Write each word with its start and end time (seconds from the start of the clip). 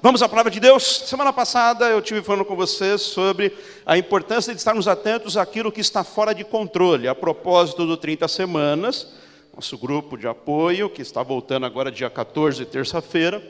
Vamos 0.00 0.22
à 0.22 0.28
palavra 0.28 0.48
de 0.48 0.60
Deus. 0.60 0.84
Semana 1.06 1.32
passada 1.32 1.86
eu 1.86 2.00
tive 2.00 2.22
falando 2.22 2.44
com 2.44 2.54
vocês 2.54 3.02
sobre 3.02 3.52
a 3.84 3.98
importância 3.98 4.54
de 4.54 4.58
estarmos 4.60 4.86
atentos 4.86 5.36
àquilo 5.36 5.72
que 5.72 5.80
está 5.80 6.04
fora 6.04 6.32
de 6.32 6.44
controle. 6.44 7.08
A 7.08 7.16
propósito 7.16 7.84
do 7.84 7.96
30 7.96 8.28
semanas, 8.28 9.12
nosso 9.52 9.76
grupo 9.76 10.16
de 10.16 10.28
apoio, 10.28 10.88
que 10.88 11.02
está 11.02 11.20
voltando 11.20 11.66
agora 11.66 11.90
dia 11.90 12.08
14, 12.08 12.64
terça-feira, 12.66 13.42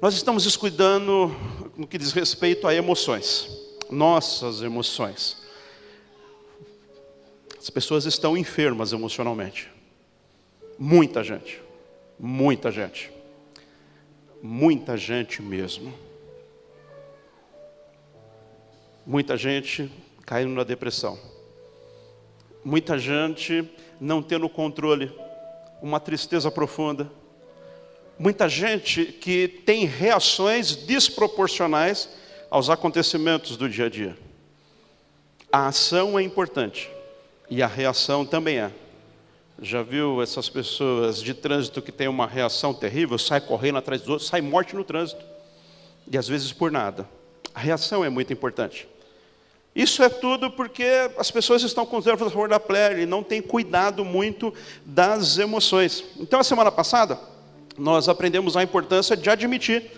nós 0.00 0.12
estamos 0.14 0.42
descuidando 0.42 1.32
no 1.76 1.86
que 1.86 1.98
diz 1.98 2.10
respeito 2.10 2.66
a 2.66 2.74
emoções, 2.74 3.48
nossas 3.88 4.60
emoções. 4.60 5.40
As 7.56 7.70
pessoas 7.70 8.06
estão 8.06 8.36
enfermas 8.36 8.92
emocionalmente. 8.92 9.70
Muita 10.76 11.22
gente, 11.22 11.62
muita 12.18 12.72
gente 12.72 13.21
muita 14.42 14.96
gente 14.96 15.40
mesmo. 15.40 15.94
Muita 19.06 19.36
gente 19.36 19.90
caindo 20.26 20.52
na 20.52 20.64
depressão. 20.64 21.16
Muita 22.64 22.98
gente 22.98 23.68
não 24.00 24.20
tendo 24.20 24.48
controle, 24.48 25.12
uma 25.80 26.00
tristeza 26.00 26.50
profunda. 26.50 27.10
Muita 28.18 28.48
gente 28.48 29.04
que 29.04 29.46
tem 29.46 29.84
reações 29.84 30.74
desproporcionais 30.74 32.08
aos 32.50 32.68
acontecimentos 32.68 33.56
do 33.56 33.68
dia 33.68 33.86
a 33.86 33.88
dia. 33.88 34.18
A 35.52 35.68
ação 35.68 36.18
é 36.18 36.22
importante 36.22 36.90
e 37.48 37.62
a 37.62 37.66
reação 37.66 38.24
também 38.24 38.58
é. 38.58 38.72
Já 39.64 39.80
viu 39.80 40.20
essas 40.20 40.48
pessoas 40.48 41.22
de 41.22 41.32
trânsito 41.32 41.80
que 41.80 41.92
têm 41.92 42.08
uma 42.08 42.26
reação 42.26 42.74
terrível, 42.74 43.16
sai 43.16 43.40
correndo 43.40 43.78
atrás 43.78 44.00
dos 44.00 44.10
outros, 44.10 44.28
sai 44.28 44.40
morte 44.40 44.74
no 44.74 44.82
trânsito. 44.82 45.24
E 46.10 46.18
às 46.18 46.26
vezes 46.26 46.52
por 46.52 46.72
nada. 46.72 47.08
A 47.54 47.60
reação 47.60 48.04
é 48.04 48.08
muito 48.08 48.32
importante. 48.32 48.88
Isso 49.72 50.02
é 50.02 50.08
tudo 50.08 50.50
porque 50.50 50.84
as 51.16 51.30
pessoas 51.30 51.62
estão 51.62 51.86
com 51.86 51.98
a 51.98 52.02
favor 52.02 52.48
da 52.48 52.58
pele 52.58 53.02
e 53.02 53.06
não 53.06 53.22
têm 53.22 53.40
cuidado 53.40 54.04
muito 54.04 54.52
das 54.84 55.38
emoções. 55.38 56.02
Então, 56.18 56.40
a 56.40 56.44
semana 56.44 56.72
passada, 56.72 57.16
nós 57.78 58.08
aprendemos 58.08 58.56
a 58.56 58.64
importância 58.64 59.16
de 59.16 59.30
admitir 59.30 59.92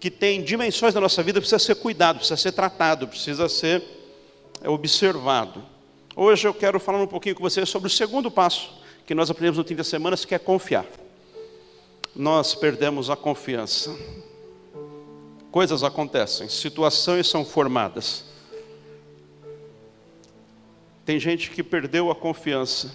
que 0.00 0.10
tem 0.10 0.42
dimensões 0.42 0.92
da 0.92 1.00
nossa 1.00 1.22
vida 1.22 1.38
que 1.38 1.46
precisa 1.46 1.64
ser 1.64 1.76
cuidado, 1.76 2.16
precisa 2.16 2.36
ser 2.36 2.50
tratado, 2.50 3.06
precisa 3.06 3.48
ser 3.48 3.80
observado. 4.64 5.62
Hoje 6.16 6.48
eu 6.48 6.52
quero 6.52 6.80
falar 6.80 7.00
um 7.00 7.06
pouquinho 7.06 7.36
com 7.36 7.44
vocês 7.44 7.68
sobre 7.68 7.86
o 7.86 7.90
segundo 7.90 8.28
passo 8.28 8.82
que 9.06 9.14
nós 9.14 9.30
aprendemos 9.30 9.58
no 9.58 9.64
30 9.64 9.84
semanas, 9.84 10.24
que 10.24 10.34
é 10.34 10.38
confiar. 10.38 10.86
Nós 12.14 12.54
perdemos 12.54 13.10
a 13.10 13.16
confiança. 13.16 13.94
Coisas 15.50 15.82
acontecem, 15.84 16.48
situações 16.48 17.28
são 17.28 17.44
formadas. 17.44 18.24
Tem 21.04 21.20
gente 21.20 21.50
que 21.50 21.62
perdeu 21.62 22.10
a 22.10 22.14
confiança 22.14 22.90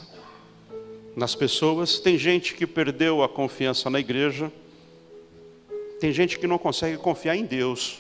nas 1.16 1.36
pessoas, 1.36 2.00
tem 2.00 2.18
gente 2.18 2.56
que 2.56 2.66
perdeu 2.66 3.24
a 3.24 3.30
confiança 3.30 3.90
na 3.90 4.00
igreja, 4.00 4.52
tem 6.00 6.12
gente 6.12 6.40
que 6.40 6.48
não 6.48 6.58
consegue 6.58 6.98
confiar 6.98 7.36
em 7.36 7.46
Deus 7.46 8.00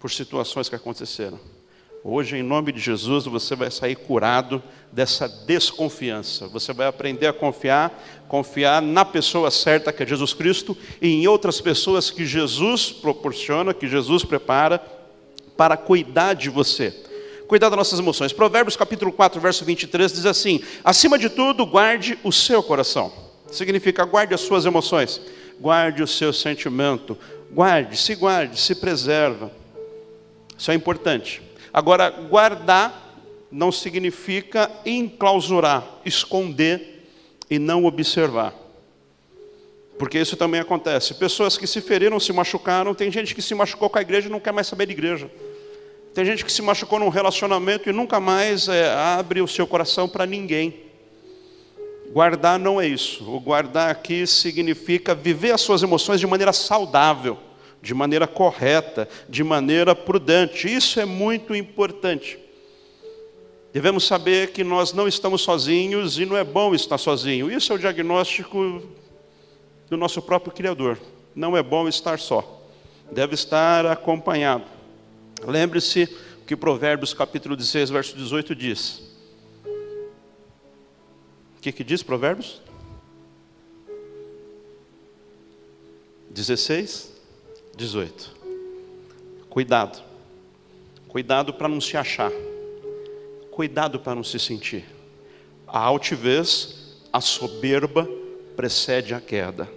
por 0.00 0.10
situações 0.10 0.68
que 0.68 0.74
aconteceram. 0.74 1.38
Hoje, 2.02 2.36
em 2.36 2.42
nome 2.42 2.72
de 2.72 2.80
Jesus, 2.80 3.24
você 3.24 3.54
vai 3.54 3.70
sair 3.70 3.96
curado 3.96 4.62
dessa 4.94 5.28
desconfiança. 5.28 6.46
Você 6.46 6.72
vai 6.72 6.86
aprender 6.86 7.26
a 7.26 7.32
confiar, 7.32 7.92
confiar 8.28 8.80
na 8.80 9.04
pessoa 9.04 9.50
certa, 9.50 9.92
que 9.92 10.04
é 10.04 10.06
Jesus 10.06 10.32
Cristo, 10.32 10.76
e 11.02 11.08
em 11.08 11.26
outras 11.26 11.60
pessoas 11.60 12.12
que 12.12 12.24
Jesus 12.24 12.92
proporciona, 12.92 13.74
que 13.74 13.88
Jesus 13.88 14.24
prepara 14.24 14.80
para 15.56 15.76
cuidar 15.76 16.34
de 16.34 16.48
você. 16.48 16.94
Cuidar 17.48 17.68
das 17.70 17.76
nossas 17.76 17.98
emoções. 17.98 18.32
Provérbios 18.32 18.76
capítulo 18.76 19.12
4, 19.12 19.40
verso 19.40 19.64
23 19.64 20.12
diz 20.12 20.26
assim: 20.26 20.62
Acima 20.84 21.18
de 21.18 21.28
tudo, 21.28 21.66
guarde 21.66 22.16
o 22.22 22.30
seu 22.30 22.62
coração. 22.62 23.12
Significa 23.50 24.04
guarde 24.04 24.32
as 24.32 24.40
suas 24.42 24.64
emoções, 24.64 25.20
guarde 25.60 26.02
o 26.02 26.06
seu 26.06 26.32
sentimento, 26.32 27.18
guarde, 27.52 27.96
se 27.96 28.14
guarde, 28.14 28.58
se 28.58 28.76
preserva. 28.76 29.50
Isso 30.56 30.70
é 30.70 30.74
importante. 30.74 31.42
Agora, 31.72 32.10
guardar 32.10 33.03
não 33.54 33.70
significa 33.70 34.68
enclausurar, 34.84 35.86
esconder 36.04 37.06
e 37.48 37.56
não 37.56 37.84
observar. 37.84 38.52
Porque 39.96 40.18
isso 40.18 40.36
também 40.36 40.60
acontece. 40.60 41.14
Pessoas 41.14 41.56
que 41.56 41.64
se 41.64 41.80
feriram, 41.80 42.18
se 42.18 42.32
machucaram, 42.32 42.92
tem 42.96 43.12
gente 43.12 43.32
que 43.32 43.40
se 43.40 43.54
machucou 43.54 43.88
com 43.88 43.96
a 43.96 44.02
igreja 44.02 44.26
e 44.26 44.30
não 44.30 44.40
quer 44.40 44.52
mais 44.52 44.66
saber 44.66 44.86
de 44.86 44.92
igreja. 44.92 45.30
Tem 46.12 46.24
gente 46.24 46.44
que 46.44 46.50
se 46.50 46.62
machucou 46.62 46.98
num 46.98 47.08
relacionamento 47.08 47.88
e 47.88 47.92
nunca 47.92 48.18
mais 48.18 48.66
é, 48.66 48.92
abre 48.92 49.40
o 49.40 49.46
seu 49.46 49.68
coração 49.68 50.08
para 50.08 50.26
ninguém. 50.26 50.74
Guardar 52.10 52.58
não 52.58 52.80
é 52.80 52.88
isso. 52.88 53.24
O 53.32 53.38
guardar 53.38 53.88
aqui 53.88 54.26
significa 54.26 55.14
viver 55.14 55.52
as 55.52 55.60
suas 55.60 55.80
emoções 55.80 56.18
de 56.18 56.26
maneira 56.26 56.52
saudável 56.52 57.38
de 57.80 57.92
maneira 57.92 58.26
correta, 58.26 59.06
de 59.28 59.44
maneira 59.44 59.94
prudente. 59.94 60.74
Isso 60.74 60.98
é 60.98 61.04
muito 61.04 61.54
importante. 61.54 62.38
Devemos 63.74 64.06
saber 64.06 64.52
que 64.52 64.62
nós 64.62 64.92
não 64.92 65.08
estamos 65.08 65.42
sozinhos 65.42 66.16
e 66.16 66.24
não 66.24 66.36
é 66.36 66.44
bom 66.44 66.76
estar 66.76 66.96
sozinho. 66.96 67.50
Isso 67.50 67.72
é 67.72 67.74
o 67.74 67.78
diagnóstico 67.78 68.80
do 69.90 69.96
nosso 69.96 70.22
próprio 70.22 70.52
Criador. 70.52 70.96
Não 71.34 71.56
é 71.56 71.62
bom 71.62 71.88
estar 71.88 72.20
só. 72.20 72.62
Deve 73.10 73.34
estar 73.34 73.84
acompanhado. 73.86 74.64
Lembre-se 75.44 76.06
que 76.46 76.54
Provérbios 76.54 77.12
capítulo 77.12 77.56
16, 77.56 77.90
verso 77.90 78.16
18 78.16 78.54
diz. 78.54 79.02
O 81.58 81.60
que, 81.60 81.72
que 81.72 81.82
diz 81.82 82.00
Provérbios? 82.00 82.62
16, 86.30 87.12
18. 87.76 88.30
Cuidado. 89.50 90.00
Cuidado 91.08 91.52
para 91.52 91.66
não 91.66 91.80
se 91.80 91.96
achar. 91.96 92.30
Cuidado 93.54 94.00
para 94.00 94.16
não 94.16 94.24
se 94.24 94.36
sentir. 94.40 94.84
A 95.64 95.78
altivez, 95.78 96.98
a 97.12 97.20
soberba 97.20 98.04
precede 98.56 99.14
a 99.14 99.20
queda. 99.20 99.70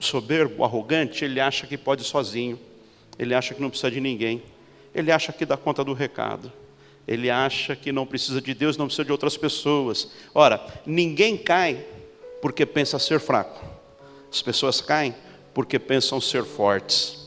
O 0.00 0.02
soberbo, 0.02 0.62
o 0.62 0.64
arrogante, 0.64 1.22
ele 1.22 1.38
acha 1.38 1.66
que 1.66 1.76
pode 1.76 2.02
sozinho. 2.02 2.58
Ele 3.18 3.34
acha 3.34 3.52
que 3.52 3.60
não 3.60 3.68
precisa 3.68 3.90
de 3.90 4.00
ninguém. 4.00 4.42
Ele 4.94 5.12
acha 5.12 5.34
que 5.34 5.44
dá 5.44 5.54
conta 5.54 5.84
do 5.84 5.92
recado. 5.92 6.50
Ele 7.06 7.28
acha 7.28 7.76
que 7.76 7.92
não 7.92 8.06
precisa 8.06 8.40
de 8.40 8.54
Deus, 8.54 8.78
não 8.78 8.86
precisa 8.86 9.04
de 9.04 9.12
outras 9.12 9.36
pessoas. 9.36 10.10
Ora, 10.34 10.66
ninguém 10.86 11.36
cai 11.36 11.84
porque 12.40 12.64
pensa 12.64 12.98
ser 12.98 13.20
fraco. 13.20 13.62
As 14.32 14.40
pessoas 14.40 14.80
caem 14.80 15.14
porque 15.52 15.78
pensam 15.78 16.22
ser 16.22 16.42
fortes, 16.42 17.18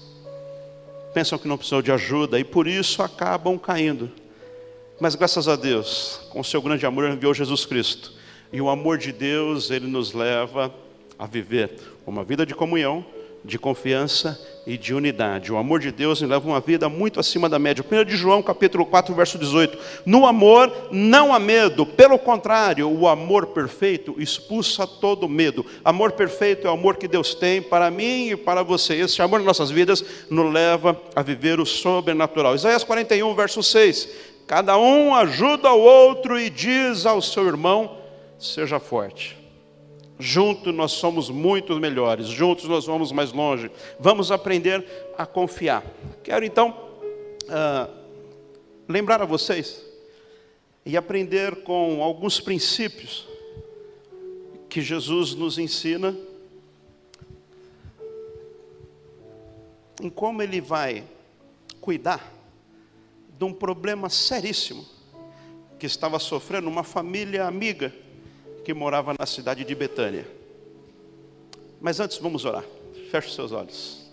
pensam 1.14 1.38
que 1.38 1.48
não 1.48 1.56
precisam 1.56 1.84
de 1.84 1.92
ajuda 1.92 2.40
e 2.40 2.44
por 2.44 2.66
isso 2.66 3.04
acabam 3.04 3.60
caindo. 3.60 4.21
Mas 5.02 5.16
graças 5.16 5.48
a 5.48 5.56
Deus, 5.56 6.22
com 6.30 6.42
o 6.42 6.44
seu 6.44 6.62
grande 6.62 6.86
amor, 6.86 7.10
enviou 7.10 7.34
Jesus 7.34 7.66
Cristo. 7.66 8.14
E 8.54 8.62
o 8.62 8.70
amor 8.70 9.00
de 9.00 9.12
Deus, 9.12 9.72
ele 9.72 9.88
nos 9.88 10.14
leva 10.14 10.72
a 11.18 11.26
viver 11.26 11.72
uma 12.06 12.24
vida 12.24 12.46
de 12.46 12.54
comunhão, 12.54 13.04
de 13.44 13.58
confiança 13.58 14.40
e 14.68 14.78
de 14.78 14.94
unidade. 14.94 15.52
O 15.52 15.58
amor 15.58 15.80
de 15.80 15.92
Deus 15.92 16.22
nos 16.22 16.30
leva 16.30 16.48
uma 16.48 16.60
vida 16.60 16.88
muito 16.88 17.20
acima 17.20 17.50
da 17.50 17.58
média. 17.58 17.84
1 17.84 18.06
de 18.06 18.16
João, 18.16 18.44
capítulo 18.44 18.86
4, 18.86 19.16
verso 19.16 19.40
18. 19.40 19.76
No 20.06 20.28
amor 20.28 20.72
não 20.92 21.34
há 21.34 21.40
medo, 21.40 21.84
pelo 21.84 22.20
contrário, 22.20 22.88
o 22.88 23.08
amor 23.08 23.48
perfeito 23.48 24.14
expulsa 24.20 24.86
todo 24.86 25.28
medo. 25.28 25.66
Amor 25.84 26.12
perfeito 26.12 26.68
é 26.68 26.70
o 26.70 26.74
amor 26.74 26.98
que 26.98 27.08
Deus 27.08 27.34
tem 27.34 27.60
para 27.60 27.90
mim 27.90 28.30
e 28.30 28.36
para 28.36 28.62
você. 28.62 28.94
Esse 28.98 29.20
amor 29.20 29.42
em 29.42 29.46
nossas 29.46 29.72
vidas 29.72 30.06
nos 30.30 30.54
leva 30.54 30.96
a 31.16 31.24
viver 31.24 31.60
o 31.60 31.66
sobrenatural. 31.66 32.54
Isaías 32.54 32.84
41, 32.84 33.34
verso 33.34 33.64
6. 33.64 34.31
Cada 34.52 34.78
um 34.78 35.16
ajuda 35.16 35.72
o 35.72 35.80
outro 35.80 36.38
e 36.38 36.50
diz 36.50 37.06
ao 37.06 37.22
seu 37.22 37.48
irmão: 37.48 38.02
seja 38.38 38.82
forte. 38.82 39.38
Juntos 40.20 40.76
nós 40.76 40.92
somos 40.92 41.30
muito 41.30 41.80
melhores, 41.80 42.28
juntos 42.28 42.66
nós 42.66 42.86
vamos 42.86 43.14
mais 43.14 43.32
longe. 43.32 43.72
Vamos 43.98 44.30
aprender 44.30 44.86
a 45.18 45.26
confiar. 45.26 45.86
Quero 46.22 46.44
então 46.44 46.78
uh, 47.46 47.90
lembrar 48.90 49.22
a 49.22 49.26
vocês 49.26 49.86
e 50.86 50.98
aprender 50.98 51.64
com 51.64 52.04
alguns 52.04 52.42
princípios 52.42 53.26
que 54.68 54.82
Jesus 54.82 55.34
nos 55.34 55.58
ensina 55.58 56.14
em 60.02 60.10
como 60.10 60.42
ele 60.42 60.60
vai 60.60 61.06
cuidar 61.80 62.41
de 63.42 63.46
um 63.46 63.52
problema 63.52 64.08
seríssimo 64.08 64.86
que 65.80 65.88
estava 65.88 66.20
sofrendo 66.20 66.70
uma 66.70 66.84
família 66.84 67.48
amiga 67.48 67.92
que 68.64 68.72
morava 68.72 69.16
na 69.18 69.26
cidade 69.26 69.66
de 69.66 69.74
Betânia. 69.74 70.28
Mas 71.82 72.00
antes 72.00 72.20
vamos 72.20 72.46
orar. 72.46 72.64
Feche 73.10 73.34
seus 73.34 73.52
olhos. 73.52 74.08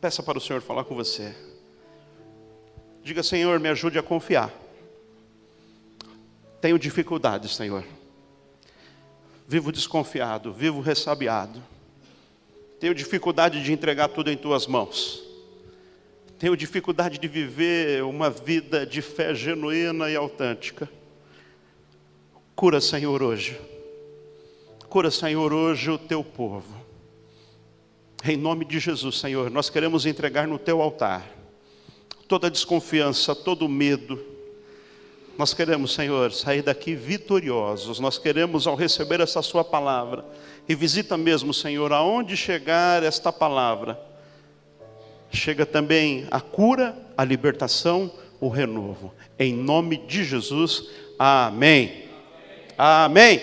Peça 0.00 0.22
para 0.22 0.38
o 0.38 0.40
Senhor 0.40 0.62
falar 0.62 0.84
com 0.84 0.94
você. 0.94 1.36
Diga, 3.02 3.22
Senhor, 3.22 3.60
me 3.60 3.68
ajude 3.68 3.98
a 3.98 4.02
confiar. 4.02 4.50
Tenho 6.58 6.78
dificuldades, 6.78 7.54
Senhor. 7.54 7.84
Vivo 9.46 9.70
desconfiado, 9.70 10.54
vivo 10.54 10.80
ressabiado. 10.80 11.62
Tenho 12.80 12.94
dificuldade 12.94 13.62
de 13.62 13.74
entregar 13.74 14.08
tudo 14.08 14.30
em 14.30 14.38
tuas 14.38 14.66
mãos. 14.66 15.28
Tenho 16.40 16.56
dificuldade 16.56 17.18
de 17.18 17.28
viver 17.28 18.02
uma 18.02 18.30
vida 18.30 18.86
de 18.86 19.02
fé 19.02 19.34
genuína 19.34 20.10
e 20.10 20.16
autêntica. 20.16 20.88
Cura, 22.56 22.80
Senhor, 22.80 23.22
hoje. 23.22 23.60
Cura, 24.88 25.10
Senhor, 25.10 25.52
hoje 25.52 25.90
o 25.90 25.98
teu 25.98 26.24
povo. 26.24 26.74
Em 28.24 28.38
nome 28.38 28.64
de 28.64 28.78
Jesus, 28.78 29.18
Senhor, 29.18 29.50
nós 29.50 29.68
queremos 29.68 30.06
entregar 30.06 30.48
no 30.48 30.58
teu 30.58 30.80
altar 30.80 31.28
toda 32.26 32.50
desconfiança, 32.50 33.34
todo 33.34 33.68
medo. 33.68 34.18
Nós 35.36 35.52
queremos, 35.52 35.92
Senhor, 35.92 36.32
sair 36.32 36.62
daqui 36.62 36.94
vitoriosos. 36.94 38.00
Nós 38.00 38.16
queremos, 38.16 38.66
ao 38.66 38.76
receber 38.76 39.20
essa 39.20 39.42
Sua 39.42 39.62
palavra, 39.62 40.24
e 40.66 40.74
visita 40.74 41.18
mesmo, 41.18 41.52
Senhor, 41.52 41.92
aonde 41.92 42.34
chegar 42.34 43.02
esta 43.02 43.30
palavra, 43.30 44.08
chega 45.30 45.64
também 45.64 46.26
a 46.30 46.40
cura, 46.40 46.96
a 47.16 47.24
libertação, 47.24 48.10
o 48.40 48.48
renovo. 48.48 49.14
Em 49.38 49.54
nome 49.54 49.96
de 49.96 50.24
Jesus, 50.24 50.88
amém. 51.18 52.04
Amém. 52.76 53.40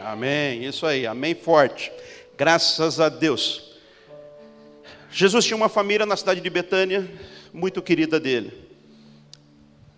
Amém. 0.00 0.56
amém. 0.58 0.64
Isso 0.64 0.86
aí, 0.86 1.06
amém 1.06 1.34
forte. 1.34 1.90
Graças 2.36 3.00
a 3.00 3.08
Deus. 3.08 3.72
Jesus 5.10 5.44
tinha 5.44 5.56
uma 5.56 5.68
família 5.68 6.04
na 6.04 6.16
cidade 6.16 6.40
de 6.40 6.50
Betânia, 6.50 7.08
muito 7.52 7.80
querida 7.80 8.18
dele. 8.18 8.52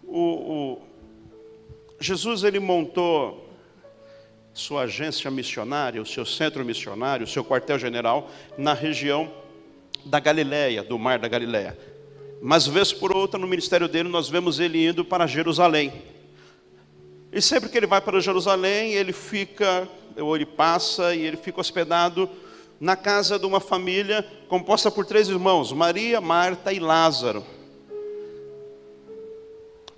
O, 0.05 0.21
o, 0.21 0.83
Jesus 1.99 2.45
ele 2.45 2.61
montou 2.61 3.47
sua 4.53 4.83
agência 4.83 5.31
missionária, 5.31 6.01
o 6.01 6.07
seu 6.07 6.25
centro 6.25 6.65
missionário, 6.65 7.25
o 7.25 7.29
seu 7.29 7.45
quartel-general 7.45 8.31
na 8.57 8.75
região 8.75 9.31
da 10.07 10.21
Galileia, 10.21 10.83
do 10.83 10.99
Mar 10.99 11.19
da 11.19 11.29
Galileia. 11.29 11.77
Mas 12.41 12.67
vez 12.67 12.93
por 12.93 13.15
outra 13.15 13.39
no 13.39 13.47
ministério 13.47 13.89
dele 13.89 14.09
nós 14.09 14.29
vemos 14.29 14.61
ele 14.61 14.87
indo 14.87 15.05
para 15.05 15.27
Jerusalém. 15.27 15.93
E 17.33 17.43
sempre 17.43 17.69
que 17.69 17.77
ele 17.77 17.87
vai 17.87 18.01
para 18.01 18.21
Jerusalém, 18.21 18.93
ele 18.93 19.13
fica, 19.13 19.89
ou 20.17 20.35
ele 20.35 20.47
passa 20.47 21.15
e 21.15 21.23
ele 21.23 21.37
fica 21.37 21.61
hospedado 21.61 22.31
na 22.81 22.95
casa 22.95 23.39
de 23.39 23.47
uma 23.47 23.61
família 23.61 24.27
composta 24.49 24.91
por 24.91 25.05
três 25.05 25.29
irmãos: 25.29 25.73
Maria, 25.73 26.21
Marta 26.21 26.73
e 26.73 26.79
Lázaro. 26.79 27.45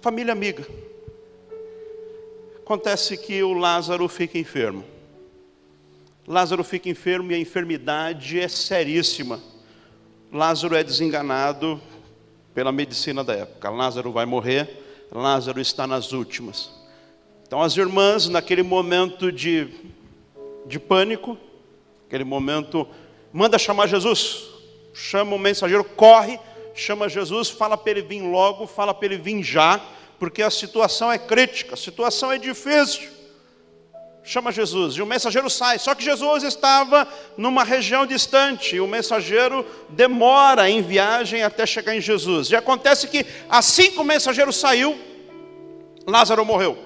Família 0.01 0.33
amiga. 0.33 0.67
Acontece 2.57 3.17
que 3.17 3.43
o 3.43 3.53
Lázaro 3.53 4.09
fica 4.09 4.39
enfermo. 4.39 4.85
Lázaro 6.27 6.63
fica 6.63 6.89
enfermo 6.89 7.33
e 7.33 7.35
a 7.35 7.39
enfermidade 7.39 8.39
é 8.39 8.47
seríssima. 8.49 9.41
Lázaro 10.33 10.77
é 10.77 10.85
desenganado 10.85 11.81
pela 12.55 12.73
medicina 12.73 13.23
da 13.25 13.35
época. 13.35 13.71
Lázaro 13.71 14.13
vai 14.13 14.27
morrer, 14.27 15.07
Lázaro 15.13 15.61
está 15.61 15.87
nas 15.87 16.13
últimas. 16.13 16.71
Então 17.47 17.63
as 17.63 17.77
irmãs, 17.77 18.29
naquele 18.29 18.63
momento 18.63 19.33
de, 19.33 19.69
de 20.67 20.79
pânico, 20.79 21.39
Aquele 22.09 22.25
momento, 22.25 22.89
manda 23.31 23.59
chamar 23.59 23.87
Jesus. 23.87 24.49
Chama 24.95 25.37
o 25.37 25.39
mensageiro, 25.39 25.85
corre, 25.85 26.41
chama 26.75 27.07
Jesus, 27.07 27.51
fala 27.51 27.77
para 27.77 27.91
ele 27.91 28.01
vir 28.01 28.23
logo, 28.23 28.67
fala 28.67 28.95
para 28.95 29.05
ele 29.05 29.19
vir 29.19 29.43
já, 29.43 29.79
porque 30.19 30.41
a 30.41 30.49
situação 30.49 31.13
é 31.13 31.19
crítica, 31.19 31.75
a 31.75 31.77
situação 31.77 32.33
é 32.33 32.39
difícil. 32.39 33.11
Chama 34.31 34.53
Jesus, 34.53 34.95
e 34.95 35.01
o 35.01 35.07
mensageiro 35.07 35.49
sai. 35.49 35.79
Só 35.79 35.95
que 35.95 36.05
Jesus 36.05 36.43
estava 36.43 37.09
numa 37.35 37.65
região 37.65 38.05
distante, 38.05 38.77
e 38.77 38.81
o 38.81 38.87
mensageiro 38.87 39.65
demora 39.89 40.69
em 40.69 40.83
viagem 40.83 41.43
até 41.43 41.65
chegar 41.65 41.97
em 41.97 42.01
Jesus. 42.03 42.51
E 42.51 42.55
acontece 42.55 43.09
que 43.09 43.25
assim 43.49 43.91
que 43.91 43.99
o 43.99 44.05
mensageiro 44.05 44.53
saiu, 44.53 45.01
Lázaro 46.07 46.45
morreu. 46.45 46.77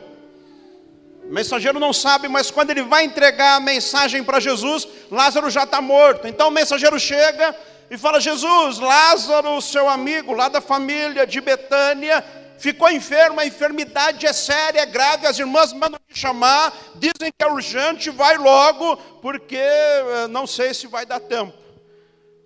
O 1.25 1.35
mensageiro 1.35 1.81
não 1.81 1.93
sabe, 1.93 2.29
mas 2.29 2.49
quando 2.49 2.71
ele 2.71 2.83
vai 2.83 3.03
entregar 3.03 3.57
a 3.57 3.61
mensagem 3.61 4.23
para 4.23 4.39
Jesus, 4.39 4.87
Lázaro 5.11 5.51
já 5.51 5.65
está 5.65 5.81
morto. 5.81 6.29
Então 6.29 6.47
o 6.47 6.53
mensageiro 6.53 7.01
chega 7.01 7.57
e 7.91 7.99
fala: 7.99 8.21
Jesus, 8.21 8.79
Lázaro, 8.79 9.61
seu 9.61 9.89
amigo 9.89 10.33
lá 10.33 10.49
da 10.49 10.61
família 10.61 11.27
de 11.27 11.41
Betânia, 11.41 12.25
ficou 12.63 12.89
enfermo, 12.89 13.41
a 13.41 13.47
enfermidade 13.47 14.25
é 14.25 14.33
séria, 14.33 14.83
é 14.83 14.87
grave, 14.87 15.27
as 15.27 15.37
irmãs 15.37 15.73
mandam 15.73 15.99
te 16.09 16.17
chamar, 16.17 16.73
dizem 16.95 17.33
que 17.37 17.45
é 17.45 17.47
urgente, 17.49 18.09
vai 18.09 18.39
logo, 18.39 18.97
porque 19.21 19.57
eh, 19.57 20.29
não 20.31 20.47
sei 20.47 20.73
se 20.73 20.87
vai 20.87 21.05
dar 21.05 21.19
tempo. 21.19 21.53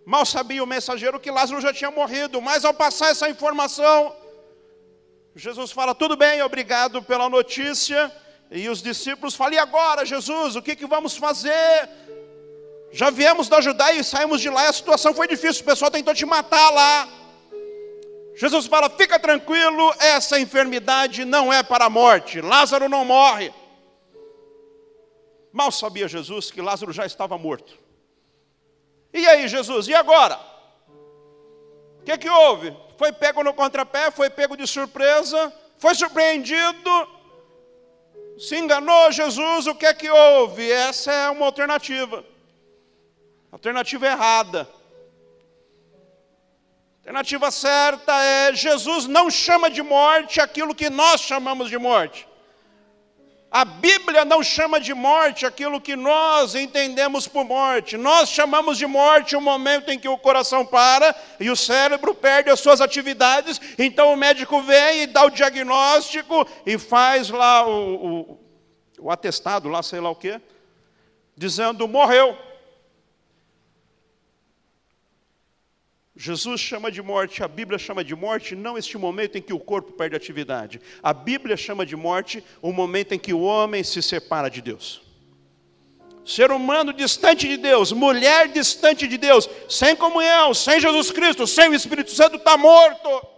Mal 0.06 0.24
sabia 0.24 0.64
o 0.64 0.66
mensageiro 0.66 1.20
que 1.20 1.30
Lázaro 1.30 1.60
já 1.60 1.70
tinha 1.70 1.90
morrido, 1.90 2.40
mas 2.40 2.64
ao 2.64 2.72
passar 2.72 3.10
essa 3.10 3.28
informação, 3.28 4.16
Jesus 5.34 5.70
fala: 5.70 5.94
tudo 5.94 6.16
bem, 6.16 6.40
obrigado 6.42 7.02
pela 7.02 7.28
notícia. 7.28 8.10
E 8.50 8.70
os 8.70 8.80
discípulos 8.80 9.34
falam: 9.34 9.52
e 9.52 9.58
agora, 9.58 10.06
Jesus, 10.06 10.56
o 10.56 10.62
que, 10.62 10.74
que 10.74 10.86
vamos 10.86 11.14
fazer? 11.14 11.90
Já 12.90 13.10
viemos 13.10 13.48
da 13.48 13.60
Judéia 13.60 14.00
e 14.00 14.04
saímos 14.04 14.40
de 14.40 14.48
lá 14.48 14.64
e 14.64 14.68
a 14.68 14.72
situação 14.72 15.12
foi 15.12 15.28
difícil, 15.28 15.60
o 15.60 15.66
pessoal 15.66 15.90
tentou 15.90 16.14
te 16.14 16.24
matar 16.24 16.70
lá. 16.70 17.15
Jesus 18.36 18.66
fala: 18.66 18.90
fica 18.90 19.18
tranquilo, 19.18 19.92
essa 19.98 20.38
enfermidade 20.38 21.24
não 21.24 21.52
é 21.52 21.62
para 21.62 21.86
a 21.86 21.90
morte, 21.90 22.40
Lázaro 22.40 22.88
não 22.88 23.04
morre. 23.04 23.52
Mal 25.50 25.72
sabia 25.72 26.06
Jesus 26.06 26.50
que 26.50 26.60
Lázaro 26.60 26.92
já 26.92 27.06
estava 27.06 27.38
morto. 27.38 27.78
E 29.12 29.26
aí, 29.26 29.48
Jesus, 29.48 29.88
e 29.88 29.94
agora? 29.94 30.38
O 32.00 32.04
que, 32.04 32.18
que 32.18 32.28
houve? 32.28 32.76
Foi 32.98 33.10
pego 33.10 33.42
no 33.42 33.54
contrapé, 33.54 34.10
foi 34.10 34.28
pego 34.28 34.54
de 34.54 34.66
surpresa, 34.66 35.50
foi 35.78 35.94
surpreendido, 35.94 36.90
se 38.38 38.56
enganou 38.58 39.10
Jesus, 39.10 39.66
o 39.66 39.74
que 39.74 39.86
é 39.86 39.94
que 39.94 40.10
houve? 40.10 40.70
Essa 40.70 41.10
é 41.10 41.30
uma 41.30 41.46
alternativa. 41.46 42.22
Alternativa 43.50 44.06
errada. 44.06 44.68
Alternativa 47.06 47.52
certa 47.52 48.20
é: 48.20 48.52
Jesus 48.52 49.06
não 49.06 49.30
chama 49.30 49.70
de 49.70 49.80
morte 49.80 50.40
aquilo 50.40 50.74
que 50.74 50.90
nós 50.90 51.20
chamamos 51.20 51.70
de 51.70 51.78
morte. 51.78 52.26
A 53.48 53.64
Bíblia 53.64 54.24
não 54.24 54.42
chama 54.42 54.80
de 54.80 54.92
morte 54.92 55.46
aquilo 55.46 55.80
que 55.80 55.94
nós 55.94 56.56
entendemos 56.56 57.28
por 57.28 57.44
morte. 57.44 57.96
Nós 57.96 58.28
chamamos 58.28 58.76
de 58.76 58.88
morte 58.88 59.36
o 59.36 59.40
momento 59.40 59.88
em 59.88 60.00
que 60.00 60.08
o 60.08 60.18
coração 60.18 60.66
para 60.66 61.14
e 61.38 61.48
o 61.48 61.54
cérebro 61.54 62.12
perde 62.12 62.50
as 62.50 62.58
suas 62.58 62.80
atividades. 62.80 63.60
Então 63.78 64.12
o 64.12 64.16
médico 64.16 64.60
vem 64.62 65.02
e 65.02 65.06
dá 65.06 65.24
o 65.24 65.30
diagnóstico 65.30 66.44
e 66.66 66.76
faz 66.76 67.30
lá 67.30 67.64
o, 67.64 67.94
o, 67.94 68.38
o 68.98 69.10
atestado, 69.12 69.68
lá 69.68 69.80
sei 69.80 70.00
lá 70.00 70.10
o 70.10 70.16
quê, 70.16 70.40
dizendo: 71.36 71.86
morreu. 71.86 72.36
Jesus 76.16 76.62
chama 76.62 76.90
de 76.90 77.02
morte, 77.02 77.42
a 77.42 77.48
Bíblia 77.48 77.78
chama 77.78 78.02
de 78.02 78.14
morte, 78.14 78.56
não 78.56 78.78
este 78.78 78.96
momento 78.96 79.36
em 79.36 79.42
que 79.42 79.52
o 79.52 79.60
corpo 79.60 79.92
perde 79.92 80.16
atividade. 80.16 80.80
A 81.02 81.12
Bíblia 81.12 81.58
chama 81.58 81.84
de 81.84 81.94
morte 81.94 82.42
o 82.62 82.72
momento 82.72 83.12
em 83.12 83.18
que 83.18 83.34
o 83.34 83.42
homem 83.42 83.84
se 83.84 84.00
separa 84.00 84.48
de 84.48 84.62
Deus. 84.62 85.02
Ser 86.24 86.50
humano 86.50 86.92
distante 86.92 87.46
de 87.46 87.58
Deus, 87.58 87.92
mulher 87.92 88.48
distante 88.48 89.06
de 89.06 89.18
Deus, 89.18 89.48
sem 89.68 89.94
comunhão, 89.94 90.54
sem 90.54 90.80
Jesus 90.80 91.10
Cristo, 91.10 91.46
sem 91.46 91.68
o 91.68 91.74
Espírito 91.74 92.10
Santo, 92.10 92.36
está 92.36 92.56
morto. 92.56 93.35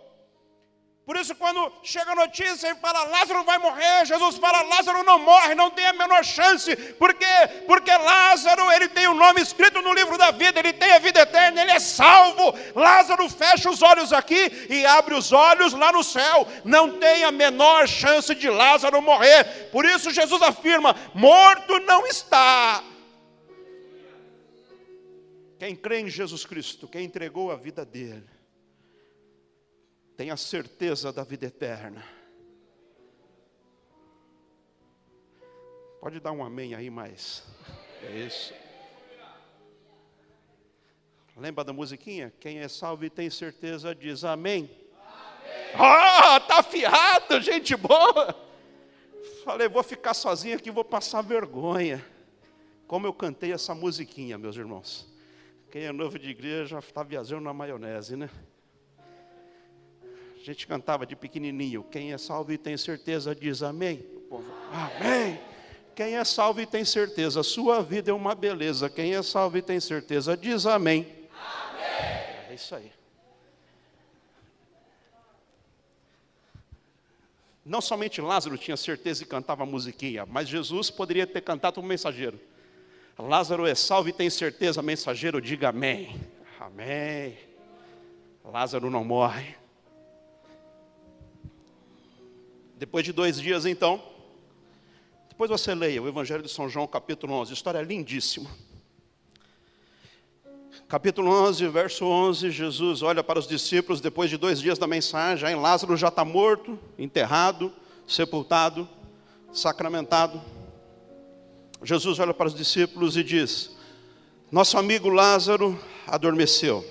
Por 1.08 1.16
isso, 1.16 1.34
quando 1.36 1.72
chega 1.82 2.12
a 2.12 2.14
notícia 2.14 2.68
e 2.70 2.74
fala 2.74 3.04
Lázaro 3.04 3.42
vai 3.42 3.56
morrer, 3.56 4.04
Jesus 4.04 4.36
fala 4.36 4.60
Lázaro 4.60 5.02
não 5.04 5.18
morre, 5.18 5.54
não 5.54 5.70
tem 5.70 5.86
a 5.86 5.92
menor 5.94 6.22
chance. 6.22 6.76
Por 6.76 7.14
quê? 7.14 7.24
Porque 7.66 7.90
Lázaro 7.90 8.70
ele 8.72 8.88
tem 8.88 9.08
o 9.08 9.14
nome 9.14 9.40
escrito 9.40 9.80
no 9.80 9.94
livro 9.94 10.18
da 10.18 10.30
vida, 10.30 10.60
ele 10.60 10.74
tem 10.74 10.92
a 10.92 10.98
vida 10.98 11.20
eterna, 11.20 11.62
ele 11.62 11.70
é 11.70 11.80
salvo. 11.80 12.54
Lázaro 12.74 13.26
fecha 13.30 13.70
os 13.70 13.80
olhos 13.80 14.12
aqui 14.12 14.66
e 14.68 14.84
abre 14.84 15.14
os 15.14 15.32
olhos 15.32 15.72
lá 15.72 15.90
no 15.90 16.04
céu. 16.04 16.46
Não 16.62 16.98
tem 16.98 17.24
a 17.24 17.32
menor 17.32 17.88
chance 17.88 18.34
de 18.34 18.50
Lázaro 18.50 19.00
morrer. 19.00 19.70
Por 19.72 19.86
isso, 19.86 20.10
Jesus 20.10 20.42
afirma: 20.42 20.94
morto 21.14 21.80
não 21.86 22.06
está. 22.06 22.84
Quem 25.58 25.74
crê 25.74 26.00
em 26.00 26.10
Jesus 26.10 26.44
Cristo, 26.44 26.86
quem 26.86 27.06
entregou 27.06 27.50
a 27.50 27.56
vida 27.56 27.82
dele 27.82 28.37
tem 30.18 30.32
a 30.32 30.36
certeza 30.36 31.12
da 31.12 31.22
vida 31.22 31.46
eterna. 31.46 32.04
Pode 36.00 36.18
dar 36.18 36.32
um 36.32 36.42
amém 36.42 36.74
aí 36.74 36.90
mais. 36.90 37.44
É 38.02 38.26
isso. 38.26 38.52
Lembra 41.36 41.62
da 41.62 41.72
musiquinha? 41.72 42.34
Quem 42.40 42.58
é 42.58 42.66
salvo 42.66 43.04
e 43.04 43.10
tem 43.10 43.30
certeza 43.30 43.94
diz 43.94 44.24
amém. 44.24 44.68
Ah, 45.74 46.34
oh, 46.34 46.40
tá 46.48 46.58
afiado, 46.58 47.40
gente 47.40 47.76
boa. 47.76 48.34
Falei, 49.44 49.68
vou 49.68 49.84
ficar 49.84 50.14
sozinho 50.14 50.56
aqui, 50.56 50.68
vou 50.68 50.84
passar 50.84 51.22
vergonha. 51.22 52.04
Como 52.88 53.06
eu 53.06 53.12
cantei 53.12 53.52
essa 53.52 53.72
musiquinha, 53.72 54.36
meus 54.36 54.56
irmãos. 54.56 55.06
Quem 55.70 55.84
é 55.84 55.92
novo 55.92 56.18
de 56.18 56.28
igreja 56.28 56.80
está 56.80 57.04
viajando 57.04 57.42
na 57.42 57.54
maionese, 57.54 58.16
né? 58.16 58.28
A 60.40 60.44
gente 60.44 60.66
cantava 60.66 61.04
de 61.04 61.16
pequenininho. 61.16 61.82
Quem 61.82 62.12
é 62.12 62.18
salvo 62.18 62.52
e 62.52 62.58
tem 62.58 62.76
certeza 62.76 63.34
diz 63.34 63.62
amém. 63.62 64.04
amém. 64.72 65.40
Quem 65.94 66.16
é 66.16 66.24
salvo 66.24 66.60
e 66.60 66.66
tem 66.66 66.84
certeza, 66.84 67.42
sua 67.42 67.82
vida 67.82 68.12
é 68.12 68.14
uma 68.14 68.32
beleza. 68.32 68.88
Quem 68.88 69.14
é 69.14 69.22
salvo 69.22 69.58
e 69.58 69.62
tem 69.62 69.80
certeza 69.80 70.36
diz 70.36 70.64
amém. 70.64 71.00
amém. 71.00 72.50
É 72.50 72.54
isso 72.54 72.72
aí. 72.74 72.92
Não 77.66 77.80
somente 77.80 78.20
Lázaro 78.20 78.56
tinha 78.56 78.76
certeza 78.76 79.24
e 79.24 79.26
cantava 79.26 79.66
musiquinha, 79.66 80.24
mas 80.24 80.48
Jesus 80.48 80.88
poderia 80.88 81.26
ter 81.26 81.40
cantado 81.40 81.80
um 81.80 81.84
mensageiro. 81.84 82.40
Lázaro 83.18 83.66
é 83.66 83.74
salvo 83.74 84.08
e 84.08 84.12
tem 84.12 84.30
certeza, 84.30 84.80
mensageiro, 84.80 85.40
diga 85.40 85.70
amém. 85.70 86.18
Amém. 86.60 87.36
Lázaro 88.44 88.88
não 88.88 89.04
morre. 89.04 89.56
Depois 92.78 93.04
de 93.04 93.12
dois 93.12 93.40
dias, 93.40 93.66
então, 93.66 94.00
depois 95.28 95.50
você 95.50 95.74
leia 95.74 96.00
o 96.00 96.06
Evangelho 96.06 96.44
de 96.44 96.48
São 96.48 96.68
João, 96.68 96.86
capítulo 96.86 97.34
11, 97.34 97.52
história 97.52 97.82
lindíssima. 97.82 98.48
Capítulo 100.86 101.28
11, 101.28 101.66
verso 101.66 102.04
11, 102.04 102.52
Jesus 102.52 103.02
olha 103.02 103.24
para 103.24 103.36
os 103.36 103.48
discípulos 103.48 104.00
depois 104.00 104.30
de 104.30 104.36
dois 104.36 104.60
dias 104.60 104.78
da 104.78 104.86
mensagem, 104.86 105.48
aí 105.48 105.56
Lázaro 105.56 105.96
já 105.96 106.06
está 106.06 106.24
morto, 106.24 106.78
enterrado, 106.96 107.72
sepultado, 108.06 108.88
sacramentado. 109.52 110.40
Jesus 111.82 112.20
olha 112.20 112.32
para 112.32 112.46
os 112.46 112.54
discípulos 112.54 113.16
e 113.16 113.24
diz: 113.24 113.76
Nosso 114.52 114.78
amigo 114.78 115.08
Lázaro 115.08 115.76
adormeceu, 116.06 116.84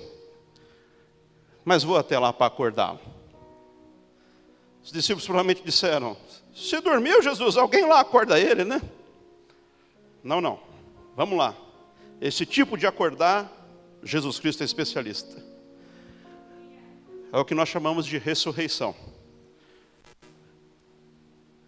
mas 1.64 1.82
vou 1.82 1.96
até 1.96 2.18
lá 2.18 2.30
para 2.30 2.46
acordá-lo. 2.46 3.17
Os 4.88 4.92
discípulos 4.92 5.26
provavelmente 5.26 5.62
disseram: 5.62 6.16
Se 6.54 6.80
dormiu, 6.80 7.22
Jesus, 7.22 7.58
alguém 7.58 7.86
lá 7.86 8.00
acorda 8.00 8.40
ele, 8.40 8.64
né? 8.64 8.80
Não, 10.24 10.40
não, 10.40 10.58
vamos 11.14 11.36
lá. 11.36 11.54
Esse 12.18 12.46
tipo 12.46 12.74
de 12.74 12.86
acordar 12.86 13.52
Jesus 14.02 14.40
Cristo 14.40 14.62
é 14.62 14.64
especialista. 14.64 15.44
É 17.30 17.38
o 17.38 17.44
que 17.44 17.54
nós 17.54 17.68
chamamos 17.68 18.06
de 18.06 18.16
ressurreição. 18.16 18.96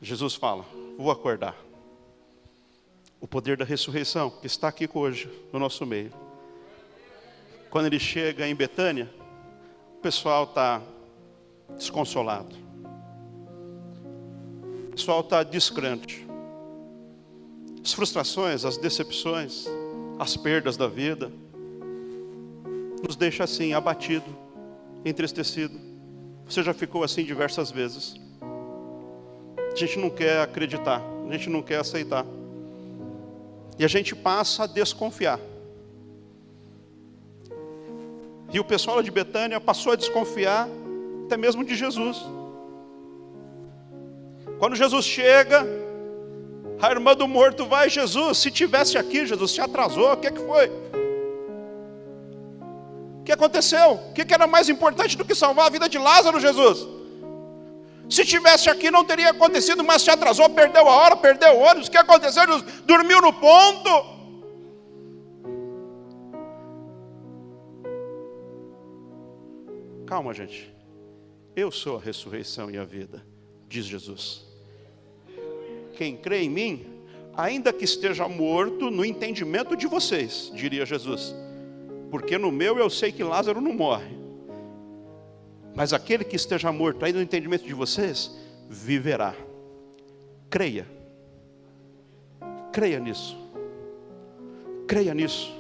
Jesus 0.01 0.35
fala: 0.35 0.65
Vou 0.97 1.11
acordar. 1.11 1.55
O 3.21 3.29
poder 3.29 3.59
da 3.59 3.67
ressurreição 3.67 4.31
que 4.31 4.47
está 4.47 4.69
aqui 4.69 4.89
hoje 4.95 5.31
no 5.53 5.59
nosso 5.59 5.85
meio. 5.85 6.11
Quando 7.69 7.85
ele 7.85 7.99
chega 8.01 8.49
em 8.49 8.55
Betânia, 8.55 9.15
o 9.99 10.01
pessoal 10.01 10.45
está 10.45 10.81
desconsolado. 11.77 12.70
Pessoal 15.01 15.21
está 15.21 15.43
descrente. 15.43 16.27
As 17.83 17.95
frustrações, 17.95 18.67
as 18.67 18.77
decepções, 18.77 19.67
as 20.19 20.37
perdas 20.37 20.77
da 20.77 20.87
vida 20.87 21.33
nos 23.03 23.17
deixa 23.17 23.45
assim, 23.45 23.73
abatido, 23.73 24.27
entristecido. 25.03 25.81
Você 26.47 26.63
já 26.63 26.75
ficou 26.75 27.03
assim 27.03 27.25
diversas 27.25 27.71
vezes. 27.71 28.15
A 29.73 29.75
gente 29.75 29.99
não 29.99 30.11
quer 30.11 30.43
acreditar, 30.43 31.01
a 31.27 31.33
gente 31.33 31.49
não 31.49 31.63
quer 31.63 31.81
aceitar. 31.81 32.27
E 33.79 33.85
a 33.87 33.89
gente 33.89 34.15
passa 34.15 34.65
a 34.65 34.67
desconfiar. 34.67 35.41
E 38.53 38.61
o 38.61 38.65
pessoal 38.65 39.03
de 39.03 39.11
Betânia 39.11 39.59
passou 39.59 39.95
a 39.95 39.97
desconfiar 39.97 40.69
até 41.25 41.39
mesmo 41.39 41.65
de 41.65 41.75
Jesus. 41.75 42.23
Quando 44.61 44.77
Jesus 44.77 45.07
chega, 45.07 45.67
a 46.83 46.91
irmã 46.91 47.17
do 47.17 47.27
morto 47.27 47.65
vai, 47.65 47.89
Jesus, 47.89 48.37
se 48.37 48.51
tivesse 48.51 48.99
aqui, 48.99 49.27
Jesus, 49.27 49.53
se 49.53 49.61
atrasou, 49.61 50.13
o 50.13 50.17
que, 50.19 50.27
é 50.27 50.31
que 50.31 50.39
foi? 50.39 50.69
O 53.21 53.25
que 53.25 53.33
aconteceu? 53.33 53.93
O 53.93 54.13
que 54.13 54.35
era 54.35 54.47
mais 54.47 54.69
importante 54.69 55.17
do 55.17 55.25
que 55.25 55.35
salvar 55.35 55.67
a 55.67 55.71
vida 55.71 55.89
de 55.89 55.97
Lázaro, 55.97 56.39
Jesus? 56.39 56.87
Se 58.11 58.23
tivesse 58.23 58.69
aqui 58.69 58.91
não 58.91 59.03
teria 59.03 59.31
acontecido, 59.31 59.83
mas 59.83 60.03
se 60.03 60.11
atrasou, 60.11 60.51
perdeu 60.51 60.87
a 60.87 60.95
hora, 60.95 61.17
perdeu 61.17 61.55
o 61.55 61.61
ônibus. 61.61 61.89
O 61.89 61.91
que 61.91 61.97
aconteceu? 61.97 62.47
Jesus 62.47 62.83
dormiu 62.85 63.23
no 63.23 63.33
ponto. 63.33 64.21
Calma, 70.07 70.35
gente. 70.35 70.71
Eu 71.57 71.71
sou 71.71 71.97
a 71.97 72.01
ressurreição 72.01 72.71
e 72.71 72.77
a 72.77 72.85
vida, 72.85 73.25
diz 73.67 73.87
Jesus. 73.87 74.50
Quem 76.01 76.17
crê 76.17 76.45
em 76.45 76.49
mim, 76.49 76.87
ainda 77.37 77.73
que 77.73 77.85
esteja 77.85 78.27
morto 78.27 78.91
no 78.91 79.05
entendimento 79.05 79.77
de 79.77 79.87
vocês, 79.87 80.51
diria 80.55 80.87
Jesus 80.87 81.35
porque 82.11 82.37
no 82.37 82.51
meu 82.51 82.79
eu 82.79 82.91
sei 82.91 83.13
que 83.13 83.23
Lázaro 83.23 83.61
não 83.61 83.73
morre. 83.73 84.19
Mas 85.75 85.93
aquele 85.93 86.25
que 86.25 86.35
esteja 86.35 86.73
morto, 86.73 87.05
aí 87.05 87.13
no 87.13 87.23
entendimento 87.23 87.65
de 87.65 87.73
vocês, 87.73 88.37
viverá. 88.69 89.35
Creia. 90.51 90.87
Creia 92.73 92.99
nisso. 92.99 93.39
Creia 94.89 95.15
nisso. 95.15 95.57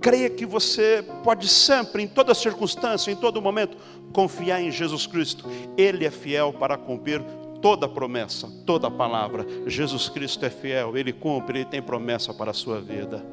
Creia 0.00 0.28
que 0.28 0.44
você 0.44 1.04
pode 1.22 1.46
sempre, 1.46 2.02
em 2.02 2.08
toda 2.08 2.34
circunstância, 2.34 3.12
em 3.12 3.16
todo 3.16 3.40
momento, 3.40 3.76
confiar 4.12 4.60
em 4.60 4.72
Jesus 4.72 5.06
Cristo. 5.06 5.48
Ele 5.78 6.04
é 6.04 6.10
fiel 6.10 6.52
para 6.52 6.76
cumprir 6.76 7.22
toda 7.62 7.88
promessa, 7.88 8.46
toda 8.66 8.90
palavra. 8.90 9.46
Jesus 9.66 10.10
Cristo 10.10 10.44
é 10.44 10.50
fiel, 10.50 10.96
Ele 10.96 11.12
cumpre, 11.12 11.60
Ele 11.60 11.64
tem 11.64 11.80
promessa 11.80 12.34
para 12.34 12.50
a 12.50 12.54
sua 12.54 12.80
vida 12.80 13.24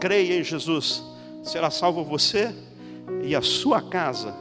creia 0.00 0.40
em 0.40 0.42
Jesus, 0.42 1.04
será 1.44 1.70
salvo 1.70 2.02
você 2.02 2.52
e 3.22 3.36
a 3.36 3.42
sua 3.42 3.82
casa 3.82 4.34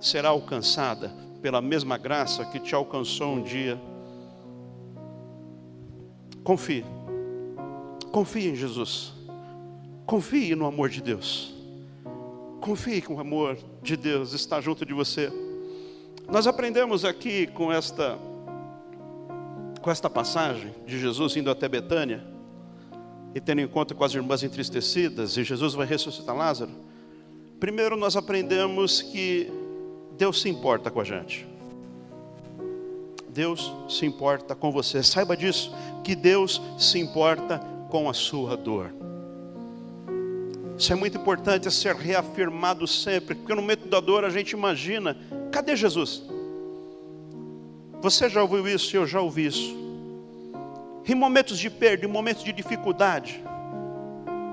será 0.00 0.28
alcançada 0.28 1.12
pela 1.42 1.60
mesma 1.60 1.98
graça 1.98 2.44
que 2.44 2.60
te 2.60 2.74
alcançou 2.74 3.34
um 3.34 3.42
dia. 3.42 3.78
Confie, 6.44 6.84
confie 8.12 8.48
em 8.48 8.54
Jesus, 8.54 9.12
confie 10.06 10.54
no 10.54 10.66
amor 10.66 10.88
de 10.88 11.02
Deus, 11.02 11.52
confie 12.60 13.02
que 13.02 13.12
o 13.12 13.18
amor 13.18 13.58
de 13.82 13.96
Deus 13.96 14.32
está 14.32 14.60
junto 14.60 14.86
de 14.86 14.94
você. 14.94 15.32
Nós 16.28 16.46
aprendemos 16.46 17.04
aqui 17.04 17.46
com 17.46 17.72
esta 17.72 18.18
com 19.80 19.90
esta 19.92 20.10
passagem 20.10 20.74
de 20.84 20.98
Jesus 20.98 21.36
indo 21.36 21.48
até 21.48 21.68
Betânia 21.68 22.24
e 23.32 23.40
tendo 23.40 23.60
em 23.60 23.68
conta 23.68 23.94
com 23.94 24.02
as 24.02 24.12
irmãs 24.12 24.42
entristecidas, 24.42 25.36
e 25.36 25.44
Jesus 25.44 25.74
vai 25.74 25.86
ressuscitar 25.86 26.34
Lázaro, 26.34 26.72
primeiro 27.60 27.96
nós 27.96 28.16
aprendemos 28.16 29.00
que 29.00 29.48
Deus 30.18 30.40
se 30.40 30.48
importa 30.48 30.90
com 30.90 31.00
a 31.00 31.04
gente. 31.04 31.46
Deus 33.28 33.72
se 33.88 34.06
importa 34.06 34.56
com 34.56 34.72
você. 34.72 35.02
Saiba 35.02 35.36
disso, 35.36 35.72
que 36.02 36.16
Deus 36.16 36.60
se 36.78 36.98
importa 36.98 37.60
com 37.90 38.08
a 38.08 38.14
sua 38.14 38.56
dor. 38.56 38.92
Isso 40.76 40.92
é 40.92 40.96
muito 40.96 41.16
importante, 41.16 41.68
é 41.68 41.70
ser 41.70 41.94
reafirmado 41.94 42.86
sempre, 42.86 43.34
porque 43.34 43.54
no 43.54 43.62
momento 43.62 43.86
da 43.88 44.00
dor 44.00 44.24
a 44.24 44.30
gente 44.30 44.50
imagina, 44.52 45.16
cadê 45.56 45.74
Jesus? 45.74 46.22
Você 48.02 48.28
já 48.28 48.42
ouviu 48.42 48.68
isso? 48.68 48.94
Eu 48.94 49.06
já 49.06 49.22
ouvi 49.22 49.46
isso 49.46 49.74
em 51.08 51.14
momentos 51.14 51.58
de 51.58 51.70
perda, 51.70 52.04
em 52.04 52.08
momentos 52.08 52.44
de 52.44 52.52
dificuldade. 52.52 53.42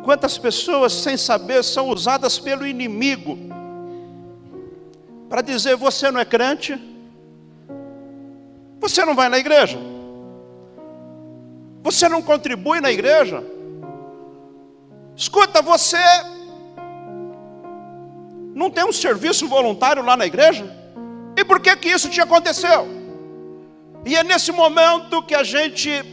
Quantas 0.06 0.38
pessoas, 0.38 0.94
sem 0.94 1.18
saber, 1.18 1.62
são 1.62 1.90
usadas 1.90 2.40
pelo 2.40 2.66
inimigo 2.66 3.38
para 5.28 5.42
dizer: 5.42 5.76
você 5.76 6.10
não 6.10 6.22
é 6.22 6.26
crente, 6.26 6.80
você 8.80 9.04
não 9.04 9.14
vai 9.14 9.28
na 9.28 9.40
igreja, 9.40 9.78
você 11.82 12.08
não 12.08 12.22
contribui 12.22 12.80
na 12.80 12.92
igreja. 12.94 13.44
Escuta, 15.18 15.62
você 15.62 15.98
não 18.56 18.70
tem 18.72 18.86
um 18.86 18.94
serviço 18.94 19.50
voluntário 19.50 20.02
lá 20.02 20.16
na 20.16 20.26
igreja? 20.26 20.83
E 21.36 21.44
por 21.44 21.60
que 21.60 21.76
que 21.76 21.90
isso 21.90 22.10
te 22.10 22.22
aconteceu? 22.22 22.88
E 24.06 24.16
é 24.16 24.24
nesse 24.24 24.52
momento 24.52 25.24
que 25.24 25.34
a 25.34 25.44
gente 25.44 26.04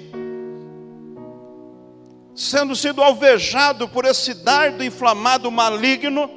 sendo 2.35 2.75
sido 2.75 3.03
alvejado 3.03 3.89
por 3.89 4.05
esse 4.05 4.33
dardo 4.33 4.83
inflamado 4.83 5.51
maligno, 5.51 6.31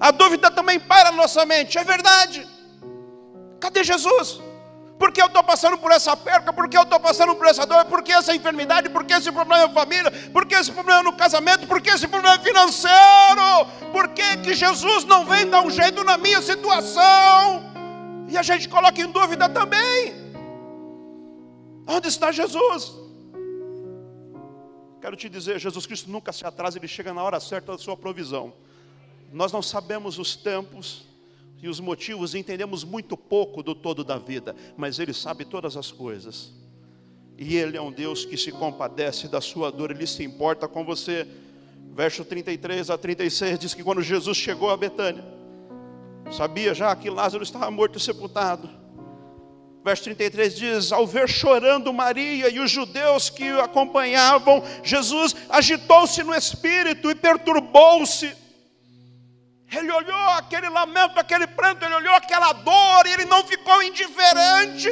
a 0.00 0.10
dúvida 0.10 0.50
também 0.50 0.80
para 0.80 1.12
na 1.12 1.18
nossa 1.18 1.46
mente, 1.46 1.78
é 1.78 1.84
verdade. 1.84 2.46
Cadê 3.60 3.84
Jesus? 3.84 4.40
Por 4.98 5.12
que 5.12 5.20
eu 5.20 5.26
estou 5.26 5.42
passando 5.42 5.76
por 5.76 5.92
essa 5.92 6.16
perca? 6.16 6.52
Por 6.52 6.68
que 6.68 6.76
eu 6.76 6.82
estou 6.82 6.98
passando 6.98 7.34
por 7.34 7.46
essa 7.46 7.66
dor? 7.66 7.84
Por 7.84 8.02
que 8.02 8.12
essa 8.12 8.34
enfermidade? 8.34 8.88
Por 8.88 9.04
que 9.04 9.12
esse 9.12 9.30
problema 9.30 9.66
na 9.66 9.72
família? 9.72 10.10
Por 10.32 10.46
que 10.46 10.54
esse 10.54 10.72
problema 10.72 11.02
no 11.02 11.12
casamento? 11.12 11.66
Por 11.66 11.80
que 11.80 11.90
esse 11.90 12.06
problema 12.06 12.38
financeiro? 12.38 13.66
Por 13.92 14.08
que, 14.08 14.36
que 14.38 14.54
Jesus 14.54 15.04
não 15.04 15.24
vem 15.24 15.48
dar 15.48 15.62
um 15.62 15.70
jeito 15.70 16.02
na 16.04 16.16
minha 16.16 16.40
situação? 16.40 17.73
E 18.28 18.36
a 18.36 18.42
gente 18.42 18.68
coloca 18.68 19.00
em 19.00 19.10
dúvida 19.10 19.48
também. 19.48 20.14
Onde 21.86 22.08
está 22.08 22.32
Jesus? 22.32 22.94
Quero 25.00 25.16
te 25.16 25.28
dizer, 25.28 25.58
Jesus 25.58 25.84
Cristo 25.86 26.10
nunca 26.10 26.32
se 26.32 26.46
atrasa, 26.46 26.78
ele 26.78 26.88
chega 26.88 27.12
na 27.12 27.22
hora 27.22 27.38
certa 27.38 27.72
da 27.72 27.78
sua 27.78 27.96
provisão. 27.96 28.54
Nós 29.30 29.52
não 29.52 29.60
sabemos 29.60 30.18
os 30.18 30.34
tempos 30.34 31.04
e 31.60 31.68
os 31.68 31.78
motivos, 31.80 32.34
entendemos 32.34 32.84
muito 32.84 33.16
pouco 33.16 33.62
do 33.62 33.74
todo 33.74 34.02
da 34.02 34.16
vida, 34.16 34.56
mas 34.76 34.98
ele 34.98 35.12
sabe 35.12 35.44
todas 35.44 35.76
as 35.76 35.92
coisas. 35.92 36.52
E 37.36 37.56
ele 37.56 37.76
é 37.76 37.82
um 37.82 37.92
Deus 37.92 38.24
que 38.24 38.36
se 38.36 38.52
compadece 38.52 39.28
da 39.28 39.40
sua 39.40 39.70
dor, 39.70 39.90
ele 39.90 40.06
se 40.06 40.22
importa 40.22 40.68
com 40.68 40.84
você. 40.84 41.26
Verso 41.92 42.24
33 42.24 42.90
a 42.90 42.96
36 42.96 43.58
diz 43.58 43.74
que 43.74 43.84
quando 43.84 44.02
Jesus 44.02 44.36
chegou 44.36 44.70
a 44.70 44.76
Betânia, 44.76 45.24
sabia 46.30 46.74
já 46.74 46.94
que 46.96 47.10
Lázaro 47.10 47.42
estava 47.42 47.70
morto 47.70 47.98
e 47.98 48.00
sepultado 48.00 48.84
Verso 49.84 50.04
33 50.04 50.56
diz: 50.56 50.92
Ao 50.92 51.06
ver 51.06 51.28
chorando 51.28 51.92
Maria 51.92 52.48
e 52.48 52.58
os 52.58 52.70
judeus 52.70 53.28
que 53.28 53.52
o 53.52 53.60
acompanhavam, 53.60 54.64
Jesus 54.82 55.36
agitou-se 55.50 56.22
no 56.22 56.34
espírito 56.34 57.10
e 57.10 57.14
perturbou-se. 57.14 58.34
Ele 59.70 59.92
olhou 59.92 60.28
aquele 60.38 60.70
lamento, 60.70 61.20
aquele 61.20 61.46
pranto, 61.46 61.84
ele 61.84 61.94
olhou 61.94 62.14
aquela 62.14 62.52
dor 62.52 63.06
e 63.06 63.12
ele 63.12 63.26
não 63.26 63.44
ficou 63.44 63.82
indiferente. 63.82 64.88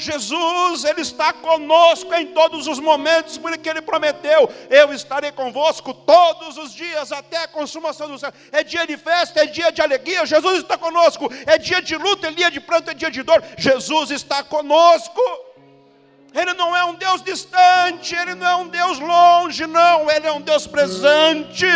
Jesus, 0.00 0.84
Ele 0.84 1.02
está 1.02 1.32
conosco 1.32 2.12
em 2.14 2.28
todos 2.28 2.66
os 2.66 2.78
momentos, 2.78 3.38
porque 3.38 3.68
Ele 3.68 3.82
prometeu: 3.82 4.50
Eu 4.68 4.92
estarei 4.92 5.32
convosco 5.32 5.92
todos 5.92 6.56
os 6.56 6.74
dias 6.74 7.12
até 7.12 7.44
a 7.44 7.48
consumação 7.48 8.08
do 8.08 8.18
céu. 8.18 8.32
É 8.50 8.62
dia 8.62 8.86
de 8.86 8.96
festa, 8.96 9.40
é 9.40 9.46
dia 9.46 9.70
de 9.70 9.82
alegria, 9.82 10.26
Jesus 10.26 10.58
está 10.58 10.76
conosco. 10.76 11.30
É 11.46 11.58
dia 11.58 11.80
de 11.80 11.96
luta, 11.96 12.28
é 12.28 12.30
dia 12.30 12.50
de 12.50 12.60
pranto, 12.60 12.90
é 12.90 12.94
dia 12.94 13.10
de 13.10 13.22
dor. 13.22 13.42
Jesus 13.56 14.10
está 14.10 14.42
conosco. 14.42 15.20
Ele 16.32 16.54
não 16.54 16.76
é 16.76 16.84
um 16.84 16.94
Deus 16.94 17.22
distante, 17.22 18.14
Ele 18.14 18.34
não 18.34 18.46
é 18.46 18.56
um 18.56 18.68
Deus 18.68 18.98
longe, 19.00 19.66
não, 19.66 20.10
Ele 20.10 20.26
é 20.26 20.32
um 20.32 20.40
Deus 20.40 20.66
presente. 20.66 21.66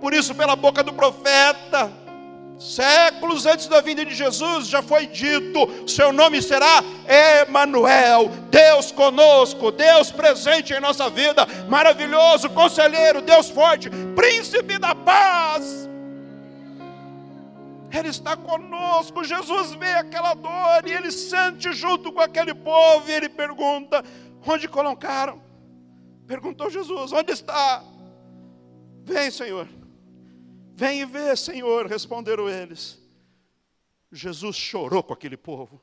Por 0.00 0.14
isso, 0.14 0.34
pela 0.34 0.56
boca 0.56 0.82
do 0.82 0.92
profeta, 0.92 1.92
Séculos 2.58 3.44
antes 3.44 3.66
da 3.66 3.80
vinda 3.80 4.04
de 4.04 4.14
Jesus 4.14 4.68
já 4.68 4.82
foi 4.82 5.06
dito: 5.06 5.88
seu 5.88 6.12
nome 6.12 6.40
será 6.40 6.82
Emanuel, 7.42 8.28
Deus 8.50 8.92
conosco, 8.92 9.72
Deus 9.72 10.10
presente 10.10 10.72
em 10.72 10.80
nossa 10.80 11.10
vida, 11.10 11.46
maravilhoso, 11.68 12.48
conselheiro, 12.50 13.20
Deus 13.20 13.50
forte, 13.50 13.90
príncipe 14.14 14.78
da 14.78 14.94
paz. 14.94 15.88
Ele 17.90 18.08
está 18.08 18.36
conosco, 18.36 19.22
Jesus 19.24 19.74
vê 19.74 19.92
aquela 19.94 20.32
dor 20.32 20.86
e 20.86 20.92
ele 20.92 21.10
sente 21.10 21.72
junto 21.72 22.10
com 22.10 22.20
aquele 22.20 22.54
povo 22.54 23.08
e 23.08 23.12
ele 23.12 23.28
pergunta: 23.28 24.04
onde 24.46 24.68
colocaram? 24.68 25.42
Perguntou 26.26 26.70
Jesus: 26.70 27.12
onde 27.12 27.32
está? 27.32 27.82
Vem, 29.04 29.30
Senhor. 29.30 29.81
Vem 30.74 31.00
e 31.00 31.04
vê, 31.04 31.36
Senhor, 31.36 31.86
responderam 31.86 32.48
eles. 32.48 32.98
Jesus 34.10 34.56
chorou 34.56 35.02
com 35.02 35.12
aquele 35.12 35.36
povo. 35.36 35.80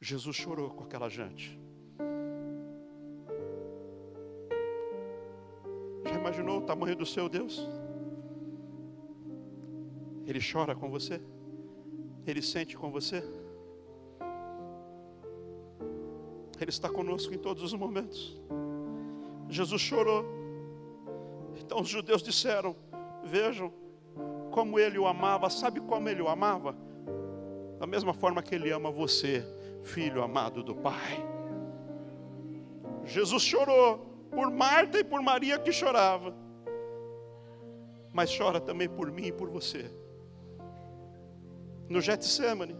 Jesus 0.00 0.36
chorou 0.36 0.70
com 0.70 0.84
aquela 0.84 1.08
gente. 1.08 1.58
Já 6.04 6.14
imaginou 6.14 6.58
o 6.58 6.66
tamanho 6.66 6.96
do 6.96 7.04
seu 7.04 7.28
Deus? 7.28 7.68
Ele 10.26 10.40
chora 10.40 10.74
com 10.74 10.90
você? 10.90 11.20
Ele 12.26 12.40
sente 12.40 12.76
com 12.76 12.90
você? 12.90 13.22
Ele 16.60 16.70
está 16.70 16.88
conosco 16.88 17.34
em 17.34 17.38
todos 17.38 17.62
os 17.62 17.72
momentos. 17.72 18.38
Jesus 19.50 19.82
chorou. 19.82 20.24
Então 21.58 21.80
os 21.80 21.88
judeus 21.88 22.22
disseram: 22.22 22.76
Vejam 23.24 23.72
como 24.50 24.78
ele 24.78 24.98
o 24.98 25.06
amava. 25.06 25.50
Sabe 25.50 25.80
como 25.80 26.08
ele 26.08 26.22
o 26.22 26.28
amava? 26.28 26.74
Da 27.78 27.86
mesma 27.86 28.14
forma 28.14 28.42
que 28.42 28.54
ele 28.54 28.70
ama 28.70 28.90
você, 28.90 29.44
filho 29.82 30.22
amado 30.22 30.62
do 30.62 30.74
Pai. 30.74 31.26
Jesus 33.04 33.42
chorou 33.42 33.98
por 34.30 34.50
Marta 34.50 34.98
e 35.00 35.04
por 35.04 35.20
Maria 35.20 35.58
que 35.58 35.72
chorava, 35.72 36.32
mas 38.12 38.36
chora 38.36 38.60
também 38.60 38.88
por 38.88 39.10
mim 39.10 39.26
e 39.26 39.32
por 39.32 39.48
você. 39.48 39.90
No 41.88 42.00
Getsemane, 42.00 42.76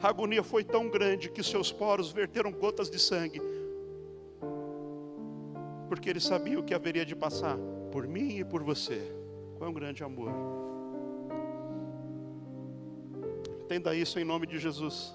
a 0.00 0.08
agonia 0.08 0.42
foi 0.42 0.64
tão 0.64 0.88
grande 0.88 1.28
que 1.28 1.42
seus 1.42 1.70
poros 1.70 2.10
verteram 2.10 2.50
gotas 2.50 2.88
de 2.88 2.98
sangue 2.98 3.42
porque 5.92 6.08
ele 6.08 6.20
sabia 6.20 6.58
o 6.58 6.62
que 6.62 6.72
haveria 6.72 7.04
de 7.04 7.14
passar 7.14 7.54
por 7.90 8.06
mim 8.08 8.38
e 8.38 8.44
por 8.46 8.62
você. 8.62 8.98
Um 9.60 9.70
grande 9.74 10.02
amor. 10.02 10.32
Entenda 13.64 13.94
isso 13.94 14.18
em 14.18 14.24
nome 14.24 14.46
de 14.46 14.58
Jesus. 14.58 15.14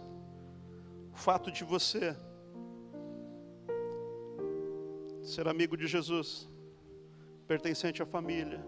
O 1.12 1.18
fato 1.18 1.52
de 1.52 1.64
você 1.64 2.16
ser 5.24 5.48
amigo 5.48 5.76
de 5.76 5.88
Jesus, 5.88 6.48
pertencente 7.48 8.04
à 8.04 8.06
família, 8.06 8.64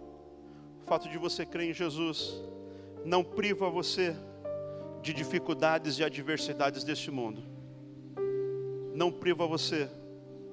o 0.82 0.88
fato 0.88 1.08
de 1.08 1.18
você 1.20 1.46
crer 1.46 1.70
em 1.70 1.74
Jesus, 1.76 2.42
não 3.06 3.24
priva 3.24 3.70
você 3.70 4.16
de 5.04 5.14
dificuldades 5.14 6.00
e 6.00 6.04
adversidades 6.04 6.84
deste 6.84 7.12
mundo. 7.12 7.44
Não 8.96 9.12
priva 9.12 9.46
você 9.46 9.88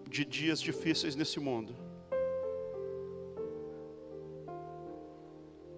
de 0.09 0.25
dias 0.25 0.61
difíceis 0.61 1.17
nesse 1.17 1.41
mundo. 1.41 1.75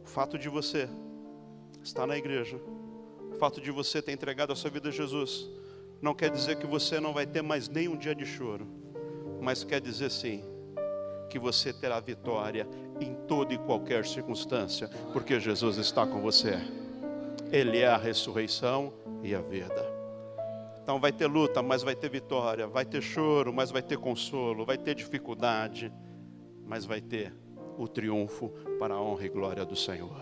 O 0.03 0.07
fato 0.07 0.39
de 0.39 0.49
você 0.49 0.89
estar 1.83 2.07
na 2.07 2.17
igreja, 2.17 2.61
o 3.31 3.35
fato 3.35 3.61
de 3.61 3.71
você 3.71 4.01
ter 4.03 4.13
entregado 4.13 4.53
a 4.53 4.57
sua 4.57 4.71
vida 4.71 4.89
a 4.89 4.93
Jesus, 4.93 5.49
não 6.01 6.15
quer 6.15 6.31
dizer 6.31 6.57
que 6.57 6.67
você 6.67 7.01
não 7.01 7.13
vai 7.13 7.27
ter 7.27 7.43
mais 7.43 7.69
nenhum 7.69 7.97
dia 7.97 8.15
de 8.15 8.25
choro, 8.25 8.67
mas 9.41 9.65
quer 9.65 9.81
dizer 9.81 10.11
sim 10.11 10.43
que 11.29 11.39
você 11.39 11.73
terá 11.73 12.01
vitória 12.01 12.67
em 13.01 13.15
toda 13.27 13.53
e 13.53 13.59
qualquer 13.59 14.07
circunstância, 14.07 14.89
porque 15.13 15.39
Jesus 15.39 15.77
está 15.77 16.07
com 16.07 16.21
você. 16.21 16.55
Ele 17.53 17.79
é 17.79 17.87
a 17.87 17.97
ressurreição 17.97 18.93
e 19.23 19.35
a 19.35 19.41
vida. 19.41 19.88
Então 20.89 20.99
vai 20.99 21.13
ter 21.13 21.27
luta, 21.27 21.63
mas 21.63 21.83
vai 21.83 21.95
ter 21.95 22.09
vitória, 22.09 22.67
vai 22.67 22.83
ter 22.83 23.03
choro, 23.03 23.53
mas 23.53 23.71
vai 23.71 23.83
ter 23.83 23.99
consolo, 23.99 24.65
vai 24.65 24.79
ter 24.79 24.95
dificuldade, 24.95 25.93
mas 26.65 26.87
vai 26.87 26.99
ter 26.99 27.31
o 27.77 27.87
triunfo 27.87 28.49
para 28.79 28.95
a 28.95 28.99
honra 28.99 29.27
e 29.27 29.29
glória 29.29 29.67
do 29.67 29.77
Senhor. 29.77 30.19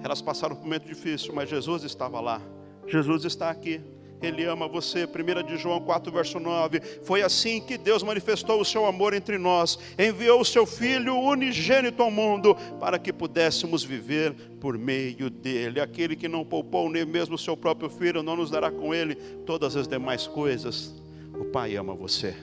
Elas 0.00 0.22
passaram 0.22 0.54
por 0.54 0.60
um 0.60 0.66
momento 0.66 0.86
difícil, 0.86 1.34
mas 1.34 1.48
Jesus 1.48 1.82
estava 1.82 2.20
lá. 2.20 2.40
Jesus 2.86 3.24
está 3.24 3.50
aqui. 3.50 3.82
Ele 4.24 4.44
ama 4.44 4.66
você. 4.66 5.04
1 5.04 5.46
de 5.46 5.56
João 5.56 5.80
4, 5.80 6.12
verso 6.12 6.40
9. 6.40 6.80
Foi 7.02 7.22
assim 7.22 7.60
que 7.60 7.76
Deus 7.76 8.02
manifestou 8.02 8.60
o 8.60 8.64
seu 8.64 8.86
amor 8.86 9.14
entre 9.14 9.38
nós. 9.38 9.78
Enviou 9.98 10.40
o 10.40 10.44
seu 10.44 10.66
Filho 10.66 11.16
unigênito 11.16 12.02
ao 12.02 12.10
mundo 12.10 12.56
para 12.80 12.98
que 12.98 13.12
pudéssemos 13.12 13.84
viver 13.84 14.34
por 14.60 14.78
meio 14.78 15.30
dele. 15.30 15.80
Aquele 15.80 16.16
que 16.16 16.28
não 16.28 16.44
poupou 16.44 16.88
nem 16.88 17.04
mesmo 17.04 17.34
o 17.34 17.38
seu 17.38 17.56
próprio 17.56 17.90
Filho, 17.90 18.22
não 18.22 18.36
nos 18.36 18.50
dará 18.50 18.70
com 18.70 18.94
ele 18.94 19.14
todas 19.46 19.76
as 19.76 19.86
demais 19.86 20.26
coisas. 20.26 20.94
O 21.38 21.44
Pai 21.44 21.76
ama 21.76 21.94
você. 21.94 22.34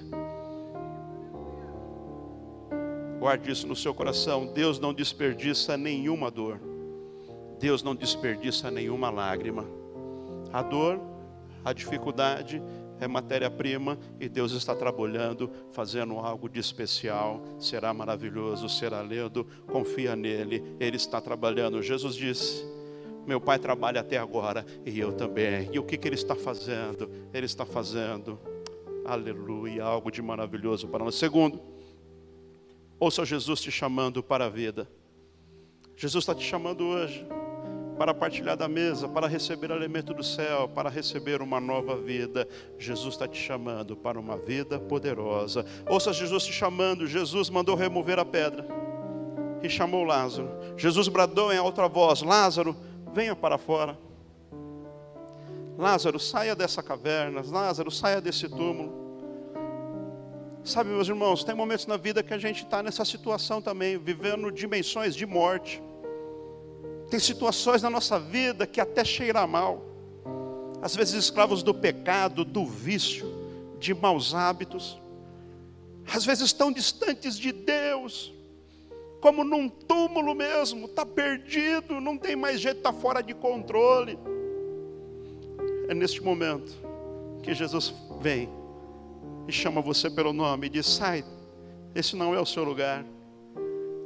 Guarde 3.20 3.52
isso 3.52 3.68
no 3.68 3.76
seu 3.76 3.94
coração. 3.94 4.48
Deus 4.48 4.80
não 4.80 4.94
desperdiça 4.94 5.78
nenhuma 5.78 6.32
dor. 6.32 6.60
Deus 7.60 7.84
não 7.84 7.94
desperdiça 7.94 8.72
nenhuma 8.72 9.12
lágrima. 9.12 9.64
A 10.52 10.64
dor 10.64 11.00
a 11.64 11.74
dificuldade 11.74 12.62
é 13.00 13.08
matéria-prima 13.08 13.98
e 14.20 14.30
Deus 14.30 14.52
está 14.52 14.76
trabalhando, 14.76 15.50
fazendo 15.72 16.20
algo 16.20 16.48
de 16.48 16.60
especial. 16.60 17.42
Será 17.60 17.94
maravilhoso, 17.94 18.70
será 18.70 19.02
lindo. 19.02 19.46
Confia 19.68 20.16
nele, 20.16 20.64
ele 20.80 20.98
está 20.98 21.20
trabalhando. 21.20 21.82
Jesus 21.82 22.16
disse: 22.16 22.64
Meu 23.26 23.42
pai 23.42 23.58
trabalha 23.58 24.02
até 24.02 24.18
agora 24.18 24.66
e 24.86 25.00
eu 25.00 25.12
também. 25.14 25.70
E 25.74 25.80
o 25.80 25.84
que, 25.84 25.98
que 25.98 26.08
ele 26.08 26.16
está 26.16 26.36
fazendo? 26.36 27.10
Ele 27.34 27.48
está 27.48 27.66
fazendo, 27.66 28.40
aleluia, 29.06 29.84
algo 29.84 30.12
de 30.12 30.22
maravilhoso 30.22 30.88
para 30.88 31.04
nós. 31.04 31.16
Segundo, 31.16 31.60
ouça 33.00 33.26
Jesus 33.26 33.62
te 33.62 33.72
chamando 33.72 34.22
para 34.22 34.46
a 34.46 34.50
vida. 34.50 34.88
Jesus 35.96 36.22
está 36.24 36.36
te 36.36 36.44
chamando 36.44 36.86
hoje 36.86 37.26
para 38.02 38.16
partilhar 38.16 38.58
da 38.58 38.68
mesa, 38.68 39.08
para 39.08 39.28
receber 39.28 39.72
alimento 39.72 40.12
do 40.12 40.24
céu, 40.24 40.68
para 40.68 40.90
receber 40.90 41.40
uma 41.40 41.60
nova 41.60 41.96
vida. 41.96 42.48
Jesus 42.80 43.14
está 43.14 43.28
te 43.28 43.40
chamando 43.40 43.96
para 43.96 44.20
uma 44.20 44.36
vida 44.40 44.80
poderosa. 44.80 45.64
Ouça 45.88 46.12
Jesus 46.12 46.44
te 46.44 46.52
chamando. 46.52 47.06
Jesus 47.06 47.48
mandou 47.52 47.76
remover 47.76 48.18
a 48.18 48.26
pedra 48.26 48.66
e 49.62 49.70
chamou 49.70 50.04
Lázaro. 50.04 50.50
Jesus 50.76 51.08
bradou 51.10 51.54
em 51.54 51.60
alta 51.60 51.88
voz: 51.88 52.24
Lázaro, 52.24 52.76
venha 53.14 53.36
para 53.36 53.60
fora. 53.60 53.96
Lázaro, 55.78 56.20
saia 56.20 56.56
dessa 56.56 56.82
caverna. 56.82 57.44
Lázaro, 57.48 57.92
saia 57.92 58.20
desse 58.20 58.50
túmulo. 58.50 58.92
Sabe, 60.64 60.90
meus 60.90 61.08
irmãos, 61.08 61.44
tem 61.44 61.54
momentos 61.54 61.86
na 61.86 61.98
vida 61.98 62.24
que 62.24 62.34
a 62.34 62.40
gente 62.40 62.64
está 62.64 62.82
nessa 62.82 63.06
situação 63.06 63.62
também, 63.62 64.00
vivendo 64.00 64.52
dimensões 64.52 65.16
de 65.16 65.28
morte. 65.28 65.80
Tem 67.12 67.20
situações 67.20 67.82
na 67.82 67.90
nossa 67.90 68.18
vida 68.18 68.66
que 68.66 68.80
até 68.80 69.04
cheira 69.04 69.46
mal. 69.46 69.86
Às 70.82 70.96
vezes 70.96 71.14
escravos 71.26 71.62
do 71.62 71.74
pecado, 71.74 72.46
do 72.46 72.66
vício, 72.66 73.30
de 73.78 73.94
maus 73.94 74.34
hábitos. 74.34 74.98
Às 76.08 76.26
vezes 76.26 76.54
tão 76.54 76.72
distantes 76.72 77.38
de 77.38 77.52
Deus, 77.52 78.34
como 79.20 79.44
num 79.44 79.68
túmulo 79.68 80.34
mesmo, 80.34 80.86
está 80.86 81.06
perdido, 81.06 82.00
não 82.00 82.18
tem 82.18 82.38
mais 82.38 82.62
jeito, 82.62 82.78
está 82.78 82.94
fora 82.94 83.22
de 83.22 83.34
controle. 83.34 84.18
É 85.90 85.94
neste 85.94 86.24
momento 86.24 86.72
que 87.44 87.54
Jesus 87.54 87.94
vem 88.22 88.50
e 89.50 89.52
chama 89.52 89.82
você 89.82 90.10
pelo 90.10 90.32
nome 90.32 90.68
e 90.68 90.70
diz: 90.70 90.86
sai, 90.86 91.26
esse 91.94 92.16
não 92.16 92.34
é 92.34 92.40
o 92.40 92.46
seu 92.46 92.64
lugar. 92.64 93.04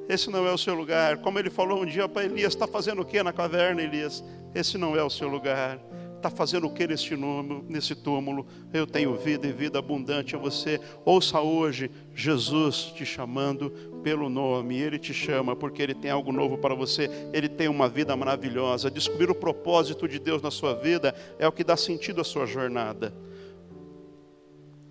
Esse 0.07 0.29
não 0.29 0.47
é 0.47 0.53
o 0.53 0.57
seu 0.57 0.75
lugar. 0.75 1.17
Como 1.17 1.39
ele 1.39 1.49
falou 1.49 1.81
um 1.81 1.85
dia 1.85 2.07
para 2.07 2.25
Elias: 2.25 2.53
está 2.53 2.67
fazendo 2.67 3.01
o 3.01 3.05
que 3.05 3.21
na 3.23 3.33
caverna, 3.33 3.81
Elias? 3.81 4.23
Esse 4.53 4.77
não 4.77 4.95
é 4.95 5.03
o 5.03 5.09
seu 5.09 5.27
lugar. 5.27 5.79
Está 6.15 6.29
fazendo 6.29 6.65
o 6.65 6.73
que 6.73 6.87
neste 6.87 7.15
número, 7.15 7.63
nesse 7.69 7.93
túmulo? 7.93 8.47
Eu 8.73 8.87
tenho 8.87 9.13
vida 9.15 9.45
e 9.45 9.51
vida 9.51 9.77
abundante 9.77 10.35
a 10.35 10.39
você. 10.39 10.79
Ouça 11.03 11.39
hoje 11.39 11.91
Jesus 12.15 12.91
te 12.95 13.05
chamando 13.05 13.69
pelo 14.03 14.27
nome. 14.27 14.79
Ele 14.79 14.97
te 14.97 15.13
chama 15.13 15.55
porque 15.55 15.83
ele 15.83 15.93
tem 15.93 16.09
algo 16.09 16.31
novo 16.31 16.57
para 16.57 16.73
você. 16.73 17.09
Ele 17.31 17.47
tem 17.47 17.67
uma 17.67 17.87
vida 17.87 18.15
maravilhosa. 18.15 18.89
Descobrir 18.89 19.29
o 19.29 19.35
propósito 19.35 20.07
de 20.07 20.17
Deus 20.17 20.41
na 20.41 20.49
sua 20.49 20.73
vida 20.73 21.13
é 21.37 21.47
o 21.47 21.51
que 21.51 21.63
dá 21.63 21.77
sentido 21.77 22.21
à 22.21 22.23
sua 22.23 22.47
jornada. 22.47 23.13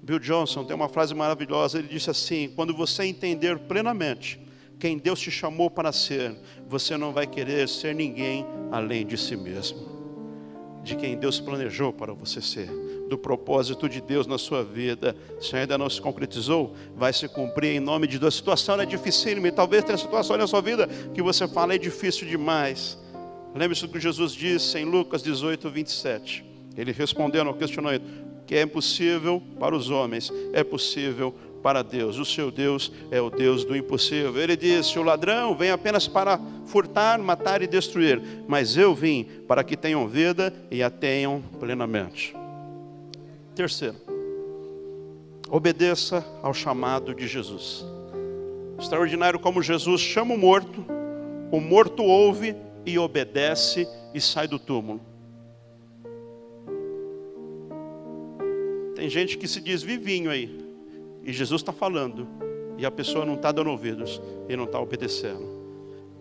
Bill 0.02 0.18
Johnson 0.18 0.64
tem 0.64 0.76
uma 0.76 0.88
frase 0.88 1.14
maravilhosa. 1.14 1.78
Ele 1.78 1.88
disse 1.88 2.10
assim: 2.10 2.52
quando 2.54 2.72
você 2.72 3.04
entender 3.04 3.58
plenamente 3.60 4.43
quem 4.78 4.98
Deus 4.98 5.20
te 5.20 5.30
chamou 5.30 5.70
para 5.70 5.92
ser, 5.92 6.34
você 6.68 6.96
não 6.96 7.12
vai 7.12 7.26
querer 7.26 7.68
ser 7.68 7.94
ninguém 7.94 8.46
além 8.70 9.06
de 9.06 9.16
si 9.16 9.36
mesmo. 9.36 9.94
De 10.82 10.96
quem 10.96 11.16
Deus 11.16 11.40
planejou 11.40 11.92
para 11.92 12.12
você 12.12 12.42
ser, 12.42 12.68
do 13.08 13.16
propósito 13.16 13.88
de 13.88 14.00
Deus 14.00 14.26
na 14.26 14.36
sua 14.36 14.62
vida. 14.62 15.16
Se 15.40 15.56
ainda 15.56 15.78
não 15.78 15.88
se 15.88 16.00
concretizou, 16.00 16.74
vai 16.94 17.12
se 17.12 17.26
cumprir 17.28 17.76
em 17.76 17.80
nome 17.80 18.06
de 18.06 18.18
Deus. 18.18 18.34
A 18.34 18.36
situação 18.36 18.80
é 18.80 18.84
dificílima, 18.84 19.48
e 19.48 19.52
talvez 19.52 19.84
tenha 19.84 19.96
situação 19.96 20.36
na 20.36 20.46
sua 20.46 20.60
vida 20.60 20.86
que 21.14 21.22
você 21.22 21.48
fala 21.48 21.74
é 21.74 21.78
difícil 21.78 22.26
demais. 22.28 22.98
Lembre-se 23.54 23.86
do 23.86 23.92
que 23.92 24.00
Jesus 24.00 24.32
disse 24.32 24.78
em 24.78 24.84
Lucas 24.84 25.22
18, 25.22 25.70
27. 25.70 26.44
Ele 26.76 26.92
respondendo 26.92 27.48
ao 27.48 27.54
questionamento: 27.54 28.04
que 28.46 28.54
é 28.54 28.62
impossível 28.62 29.42
para 29.58 29.74
os 29.74 29.90
homens, 29.90 30.30
é 30.52 30.62
possível 30.62 31.34
para 31.64 31.82
Deus. 31.82 32.18
O 32.18 32.26
seu 32.26 32.50
Deus 32.50 32.92
é 33.10 33.18
o 33.22 33.30
Deus 33.30 33.64
do 33.64 33.74
impossível. 33.74 34.36
Ele 34.38 34.54
disse: 34.54 34.98
O 34.98 35.02
ladrão 35.02 35.56
vem 35.56 35.70
apenas 35.70 36.06
para 36.06 36.38
furtar, 36.66 37.18
matar 37.18 37.62
e 37.62 37.66
destruir, 37.66 38.20
mas 38.46 38.76
eu 38.76 38.94
vim 38.94 39.24
para 39.48 39.64
que 39.64 39.74
tenham 39.74 40.06
vida 40.06 40.52
e 40.70 40.82
a 40.82 40.90
tenham 40.90 41.42
plenamente. 41.58 42.36
Terceiro, 43.54 43.96
obedeça 45.48 46.22
ao 46.42 46.52
chamado 46.52 47.14
de 47.14 47.26
Jesus. 47.26 47.82
Extraordinário 48.78 49.38
como 49.38 49.62
Jesus 49.62 50.02
chama 50.02 50.34
o 50.34 50.38
morto, 50.38 50.84
o 51.50 51.60
morto 51.60 52.02
ouve 52.02 52.54
e 52.84 52.98
obedece 52.98 53.88
e 54.12 54.20
sai 54.20 54.46
do 54.46 54.58
túmulo. 54.58 55.00
Tem 58.94 59.08
gente 59.08 59.38
que 59.38 59.48
se 59.48 59.60
diz 59.60 59.82
vivinho 59.82 60.30
aí, 60.30 60.63
e 61.24 61.32
Jesus 61.32 61.62
está 61.62 61.72
falando, 61.72 62.26
e 62.76 62.84
a 62.84 62.90
pessoa 62.90 63.24
não 63.24 63.34
está 63.34 63.52
dando 63.52 63.70
ouvidos 63.70 64.20
e 64.48 64.56
não 64.56 64.64
está 64.64 64.80
obedecendo. 64.80 65.54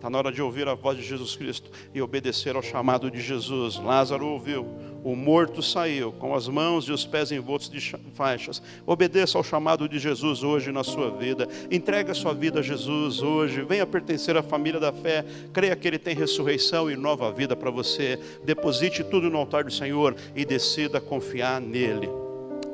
Está 0.04 0.10
na 0.10 0.18
hora 0.18 0.30
de 0.30 0.42
ouvir 0.42 0.68
a 0.68 0.74
voz 0.74 0.98
de 0.98 1.02
Jesus 1.02 1.34
Cristo 1.34 1.70
e 1.94 2.02
obedecer 2.02 2.54
ao 2.54 2.62
chamado 2.62 3.10
de 3.10 3.22
Jesus. 3.22 3.76
Lázaro 3.76 4.26
ouviu, 4.26 4.66
o 5.02 5.16
morto 5.16 5.62
saiu, 5.62 6.12
com 6.12 6.34
as 6.34 6.46
mãos 6.46 6.84
e 6.84 6.92
os 6.92 7.06
pés 7.06 7.32
envoltos 7.32 7.70
de 7.70 7.80
faixas. 8.12 8.62
Obedeça 8.86 9.38
ao 9.38 9.42
chamado 9.42 9.88
de 9.88 9.98
Jesus 9.98 10.42
hoje 10.42 10.70
na 10.70 10.84
sua 10.84 11.10
vida. 11.10 11.48
Entregue 11.70 12.10
a 12.10 12.14
sua 12.14 12.34
vida 12.34 12.60
a 12.60 12.62
Jesus 12.62 13.22
hoje. 13.22 13.62
Venha 13.62 13.86
pertencer 13.86 14.36
à 14.36 14.42
família 14.42 14.78
da 14.78 14.92
fé. 14.92 15.24
Creia 15.54 15.74
que 15.74 15.88
Ele 15.88 15.98
tem 15.98 16.14
ressurreição 16.14 16.90
e 16.90 16.96
nova 16.96 17.32
vida 17.32 17.56
para 17.56 17.70
você. 17.70 18.20
Deposite 18.44 19.02
tudo 19.04 19.30
no 19.30 19.38
altar 19.38 19.64
do 19.64 19.72
Senhor 19.72 20.14
e 20.36 20.44
decida 20.44 21.00
confiar 21.00 21.62
nele. 21.62 22.23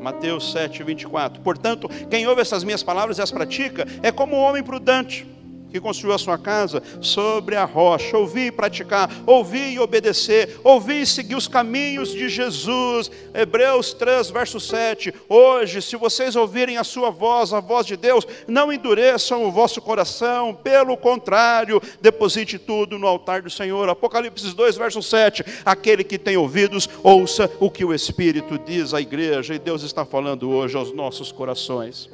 Mateus 0.00 0.52
7, 0.52 0.82
24. 0.82 1.42
Portanto, 1.42 1.88
quem 2.08 2.26
ouve 2.26 2.40
essas 2.40 2.64
minhas 2.64 2.82
palavras 2.82 3.18
e 3.18 3.22
as 3.22 3.30
pratica 3.30 3.86
é 4.02 4.10
como 4.10 4.36
um 4.36 4.40
homem 4.40 4.62
prudente 4.62 5.26
que 5.70 5.80
construiu 5.80 6.14
a 6.14 6.18
sua 6.18 6.37
casa 6.37 6.83
sobre 7.00 7.56
a 7.56 7.64
rocha. 7.64 8.16
Ouvir 8.16 8.46
e 8.46 8.52
praticar, 8.52 9.11
ouvir 9.26 9.72
e 9.72 9.78
obedecer, 9.78 10.59
ouvir 10.62 11.02
e 11.02 11.06
seguir 11.06 11.35
os 11.35 11.48
caminhos 11.48 12.12
de 12.12 12.28
Jesus. 12.28 13.11
Hebreus 13.33 13.92
3, 13.92 14.30
verso 14.30 14.59
7. 14.59 15.14
Hoje, 15.28 15.80
se 15.80 15.96
vocês 15.96 16.37
ouvirem 16.37 16.76
a 16.76 16.85
sua 16.85 17.11
voz, 17.11 17.52
a 17.52 17.61
voz 17.61 17.87
de 17.87 17.96
Deus, 17.96 18.26
não 18.46 18.72
endureçam 18.72 19.44
o 19.44 19.52
vosso 19.52 19.80
coração, 19.80 20.54
pelo 20.54 20.96
contrário, 20.96 21.80
deposite 22.00 22.59
tudo 22.59 22.98
no 22.98 23.06
altar 23.06 23.42
do 23.42 23.50
Senhor. 23.50 23.88
Apocalipse 23.88 24.54
2, 24.54 24.76
verso 24.76 25.02
7. 25.02 25.44
Aquele 25.64 26.02
que 26.04 26.18
tem 26.18 26.37
ouvidos, 26.37 26.88
ouça 27.02 27.50
o 27.61 27.70
que 27.70 27.85
o 27.85 27.94
Espírito 27.94 28.59
diz 28.59 28.92
à 28.92 29.00
igreja, 29.00 29.54
e 29.54 29.59
Deus 29.59 29.83
está 29.83 30.04
falando 30.04 30.50
hoje 30.50 30.76
aos 30.76 30.92
nossos 30.92 31.30
corações. 31.30 32.11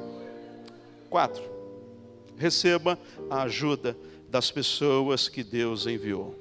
4 1.09 1.56
receba 2.37 2.97
a 3.29 3.43
ajuda 3.43 3.97
das 4.29 4.51
pessoas 4.51 5.27
que 5.27 5.43
Deus 5.43 5.87
enviou. 5.87 6.35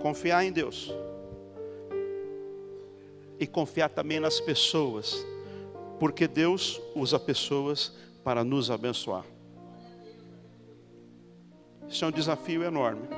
Confiar 0.00 0.44
em 0.44 0.52
Deus. 0.52 0.94
E 3.38 3.46
confiar 3.46 3.88
também 3.88 4.20
nas 4.20 4.38
pessoas, 4.38 5.26
porque 5.98 6.28
Deus 6.28 6.80
usa 6.94 7.18
pessoas 7.18 7.92
para 8.22 8.44
nos 8.44 8.70
abençoar. 8.70 9.24
Isso 11.88 12.04
é 12.04 12.08
um 12.08 12.12
desafio 12.12 12.62
enorme. 12.62 13.08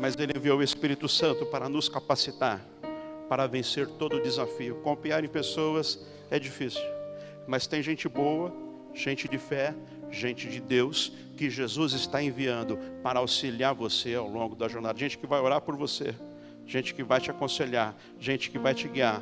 Mas 0.00 0.16
Ele 0.16 0.32
enviou 0.36 0.58
o 0.58 0.62
Espírito 0.62 1.08
Santo 1.08 1.44
para 1.46 1.68
nos 1.68 1.88
capacitar, 1.88 2.64
para 3.28 3.46
vencer 3.46 3.86
todo 3.86 4.16
o 4.16 4.22
desafio. 4.22 4.76
Confiar 4.76 5.24
em 5.24 5.28
pessoas 5.28 6.06
é 6.30 6.38
difícil, 6.38 6.82
mas 7.46 7.66
tem 7.66 7.82
gente 7.82 8.08
boa 8.08 8.63
gente 8.94 9.28
de 9.28 9.38
fé, 9.38 9.74
gente 10.10 10.48
de 10.48 10.60
Deus, 10.60 11.12
que 11.36 11.50
Jesus 11.50 11.92
está 11.92 12.22
enviando 12.22 12.78
para 13.02 13.18
auxiliar 13.18 13.74
você 13.74 14.14
ao 14.14 14.28
longo 14.28 14.54
da 14.54 14.68
jornada. 14.68 14.98
Gente 14.98 15.18
que 15.18 15.26
vai 15.26 15.40
orar 15.40 15.60
por 15.60 15.76
você, 15.76 16.14
gente 16.66 16.94
que 16.94 17.02
vai 17.02 17.20
te 17.20 17.30
aconselhar, 17.30 17.94
gente 18.18 18.50
que 18.50 18.58
vai 18.58 18.74
te 18.74 18.88
guiar. 18.88 19.20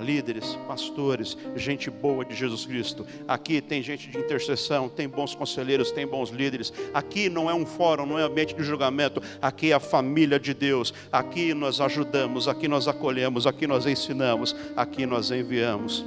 Líderes, 0.00 0.56
pastores, 0.66 1.38
gente 1.54 1.88
boa 1.88 2.24
de 2.24 2.34
Jesus 2.34 2.66
Cristo. 2.66 3.06
Aqui 3.28 3.60
tem 3.60 3.80
gente 3.80 4.10
de 4.10 4.18
intercessão, 4.18 4.88
tem 4.88 5.08
bons 5.08 5.36
conselheiros, 5.36 5.92
tem 5.92 6.04
bons 6.04 6.30
líderes. 6.30 6.72
Aqui 6.92 7.28
não 7.28 7.48
é 7.48 7.54
um 7.54 7.64
fórum, 7.64 8.04
não 8.04 8.18
é 8.18 8.22
ambiente 8.22 8.56
de 8.56 8.64
julgamento. 8.64 9.22
Aqui 9.40 9.70
é 9.70 9.74
a 9.74 9.78
família 9.78 10.40
de 10.40 10.52
Deus. 10.52 10.92
Aqui 11.12 11.54
nós 11.54 11.80
ajudamos, 11.80 12.48
aqui 12.48 12.66
nós 12.66 12.88
acolhemos, 12.88 13.46
aqui 13.46 13.68
nós 13.68 13.86
ensinamos, 13.86 14.56
aqui 14.76 15.06
nós 15.06 15.30
enviamos. 15.30 16.04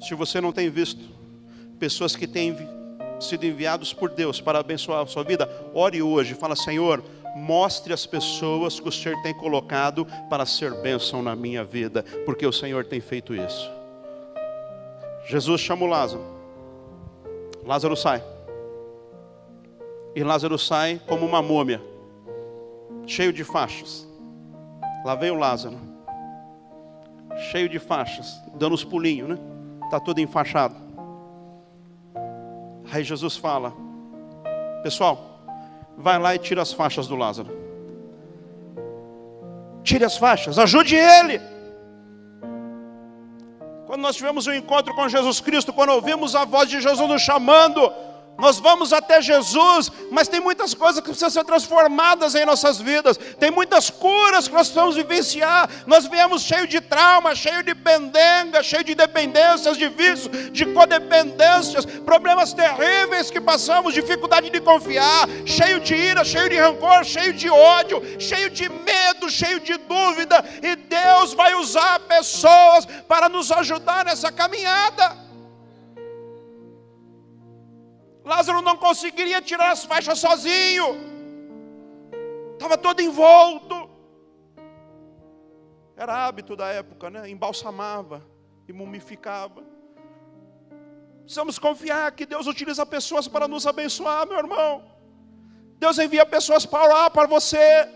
Se 0.00 0.14
você 0.14 0.40
não 0.40 0.52
tem 0.52 0.70
visto 0.70 1.02
pessoas 1.78 2.14
que 2.14 2.26
têm 2.26 2.56
sido 3.20 3.44
enviados 3.44 3.92
por 3.92 4.10
Deus 4.10 4.40
para 4.40 4.58
abençoar 4.58 5.02
a 5.02 5.06
sua 5.06 5.24
vida, 5.24 5.48
ore 5.74 6.02
hoje, 6.02 6.34
fala: 6.34 6.54
Senhor, 6.54 7.02
mostre 7.36 7.92
as 7.92 8.06
pessoas 8.06 8.80
que 8.80 8.88
o 8.88 8.92
Senhor 8.92 9.20
tem 9.22 9.34
colocado 9.34 10.06
para 10.28 10.46
ser 10.46 10.74
bênção 10.80 11.22
na 11.22 11.34
minha 11.34 11.64
vida, 11.64 12.04
porque 12.24 12.46
o 12.46 12.52
Senhor 12.52 12.84
tem 12.84 13.00
feito 13.00 13.34
isso. 13.34 13.70
Jesus 15.26 15.60
chama 15.60 15.84
o 15.84 15.88
Lázaro. 15.88 16.24
Lázaro 17.64 17.96
sai. 17.96 18.22
E 20.14 20.22
Lázaro 20.22 20.58
sai 20.58 21.00
como 21.06 21.26
uma 21.26 21.42
múmia, 21.42 21.82
cheio 23.06 23.32
de 23.32 23.44
faixas. 23.44 24.06
Lá 25.04 25.14
veio 25.14 25.34
Lázaro, 25.34 25.78
cheio 27.50 27.68
de 27.68 27.78
faixas, 27.78 28.40
dando 28.54 28.74
os 28.74 28.82
pulinhos, 28.82 29.28
né? 29.28 29.55
Está 29.86 30.00
todo 30.00 30.20
enfaixado. 30.20 30.74
Aí 32.92 33.02
Jesus 33.02 33.36
fala: 33.36 33.72
Pessoal, 34.82 35.40
vai 35.96 36.18
lá 36.18 36.34
e 36.34 36.38
tira 36.38 36.62
as 36.62 36.72
faixas 36.72 37.06
do 37.06 37.16
Lázaro. 37.16 37.56
Tire 39.82 40.04
as 40.04 40.16
faixas, 40.16 40.58
ajude 40.58 40.96
ele. 40.96 41.40
Quando 43.86 44.02
nós 44.02 44.16
tivemos 44.16 44.48
um 44.48 44.52
encontro 44.52 44.92
com 44.94 45.08
Jesus 45.08 45.40
Cristo, 45.40 45.72
quando 45.72 45.90
ouvimos 45.90 46.34
a 46.34 46.44
voz 46.44 46.68
de 46.68 46.80
Jesus 46.80 47.08
nos 47.08 47.22
chamando, 47.22 47.92
nós 48.38 48.58
vamos 48.58 48.92
até 48.92 49.20
Jesus, 49.22 49.90
mas 50.10 50.28
tem 50.28 50.40
muitas 50.40 50.74
coisas 50.74 51.00
que 51.00 51.08
precisam 51.08 51.30
ser 51.30 51.44
transformadas 51.44 52.34
em 52.34 52.44
nossas 52.44 52.78
vidas. 52.78 53.16
Tem 53.38 53.50
muitas 53.50 53.88
curas 53.88 54.46
que 54.46 54.54
nós 54.54 54.68
precisamos 54.68 54.96
vivenciar. 54.96 55.68
Nós 55.86 56.06
viemos 56.06 56.42
cheio 56.42 56.66
de 56.66 56.80
trauma, 56.80 57.34
cheio 57.34 57.62
de 57.62 57.74
pendenga, 57.74 58.62
cheio 58.62 58.84
de 58.84 58.94
dependências, 58.94 59.76
de 59.78 59.88
vícios, 59.88 60.52
de 60.52 60.66
codependências, 60.66 61.86
problemas 62.04 62.52
terríveis 62.52 63.30
que 63.30 63.40
passamos, 63.40 63.94
dificuldade 63.94 64.50
de 64.50 64.60
confiar, 64.60 65.26
cheio 65.46 65.80
de 65.80 65.94
ira, 65.94 66.24
cheio 66.24 66.48
de 66.48 66.56
rancor, 66.56 67.04
cheio 67.04 67.32
de 67.32 67.48
ódio, 67.48 68.02
cheio 68.20 68.50
de 68.50 68.68
medo, 68.68 69.30
cheio 69.30 69.60
de 69.60 69.78
dúvida. 69.78 70.44
E 70.62 70.76
Deus 70.76 71.32
vai 71.32 71.54
usar 71.54 72.00
pessoas 72.00 72.86
para 73.08 73.28
nos 73.28 73.50
ajudar 73.50 74.04
nessa 74.04 74.30
caminhada. 74.30 75.25
Lázaro 78.26 78.60
não 78.60 78.76
conseguiria 78.76 79.40
tirar 79.40 79.70
as 79.70 79.84
faixas 79.84 80.18
sozinho, 80.18 80.86
estava 82.54 82.76
todo 82.76 83.00
envolto. 83.00 83.88
Era 85.96 86.26
hábito 86.26 86.56
da 86.56 86.66
época, 86.66 87.08
né? 87.08 87.30
Embalsamava 87.30 88.26
e 88.68 88.72
mumificava. 88.72 89.62
Precisamos 91.20 91.56
confiar 91.56 92.10
que 92.12 92.26
Deus 92.26 92.48
utiliza 92.48 92.84
pessoas 92.84 93.28
para 93.28 93.46
nos 93.46 93.64
abençoar, 93.64 94.26
meu 94.26 94.38
irmão. 94.38 94.84
Deus 95.78 95.96
envia 96.00 96.26
pessoas 96.26 96.66
para 96.66 96.84
orar 96.84 97.10
para 97.12 97.28
você. 97.28 97.88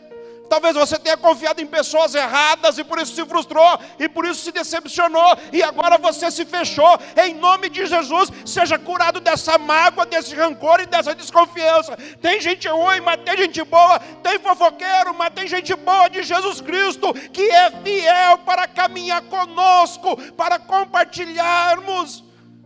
Talvez 0.51 0.75
você 0.75 0.99
tenha 0.99 1.17
confiado 1.17 1.63
em 1.63 1.67
pessoas 1.67 2.13
erradas 2.13 2.77
e 2.77 2.83
por 2.83 2.99
isso 2.99 3.15
se 3.15 3.25
frustrou 3.25 3.79
e 4.01 4.09
por 4.09 4.25
isso 4.25 4.43
se 4.43 4.51
decepcionou 4.51 5.39
e 5.53 5.63
agora 5.63 5.97
você 5.97 6.29
se 6.29 6.45
fechou. 6.45 6.99
Em 7.25 7.35
nome 7.35 7.69
de 7.69 7.87
Jesus, 7.87 8.31
seja 8.45 8.77
curado 8.77 9.21
dessa 9.21 9.57
mágoa, 9.59 10.05
desse 10.05 10.35
rancor 10.35 10.81
e 10.81 10.87
dessa 10.87 11.15
desconfiança. 11.15 11.97
Tem 12.21 12.41
gente 12.41 12.67
ruim, 12.67 13.01
mas 13.01 13.23
tem 13.23 13.37
gente 13.37 13.63
boa. 13.63 14.01
Tem 14.25 14.41
fofoqueiro, 14.41 15.15
mas 15.15 15.33
tem 15.33 15.47
gente 15.47 15.73
boa 15.77 16.09
de 16.11 16.25
Jesus 16.25 16.61
Cristo 16.61 17.15
que 17.33 17.49
é 17.49 17.71
fiel 17.85 18.39
para 18.39 18.67
caminhar 18.67 19.23
conosco, 19.23 20.17
para 20.33 20.59
compartilharmos. 20.59 22.25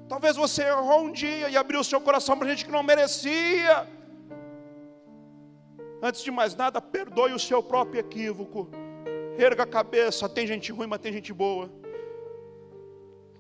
Talvez 0.09 0.37
você 0.37 0.63
errou 0.63 1.03
um 1.03 1.13
dia 1.13 1.51
e 1.51 1.57
abriu 1.59 1.81
o 1.81 1.85
seu 1.85 2.01
coração 2.01 2.39
para 2.39 2.49
gente 2.49 2.65
que 2.65 2.73
não 2.73 2.83
merecia. 2.83 3.87
Antes 6.07 6.23
de 6.23 6.31
mais 6.31 6.55
nada, 6.55 6.83
perdoe 6.83 7.33
o 7.33 7.39
seu 7.39 7.63
próprio 7.63 7.99
equívoco. 7.99 8.69
Erga 9.39 9.63
a 9.63 9.67
cabeça. 9.67 10.29
Tem 10.29 10.47
gente 10.47 10.71
ruim, 10.71 10.87
mas 10.87 11.01
tem 11.01 11.11
gente 11.11 11.33
boa. 11.33 11.71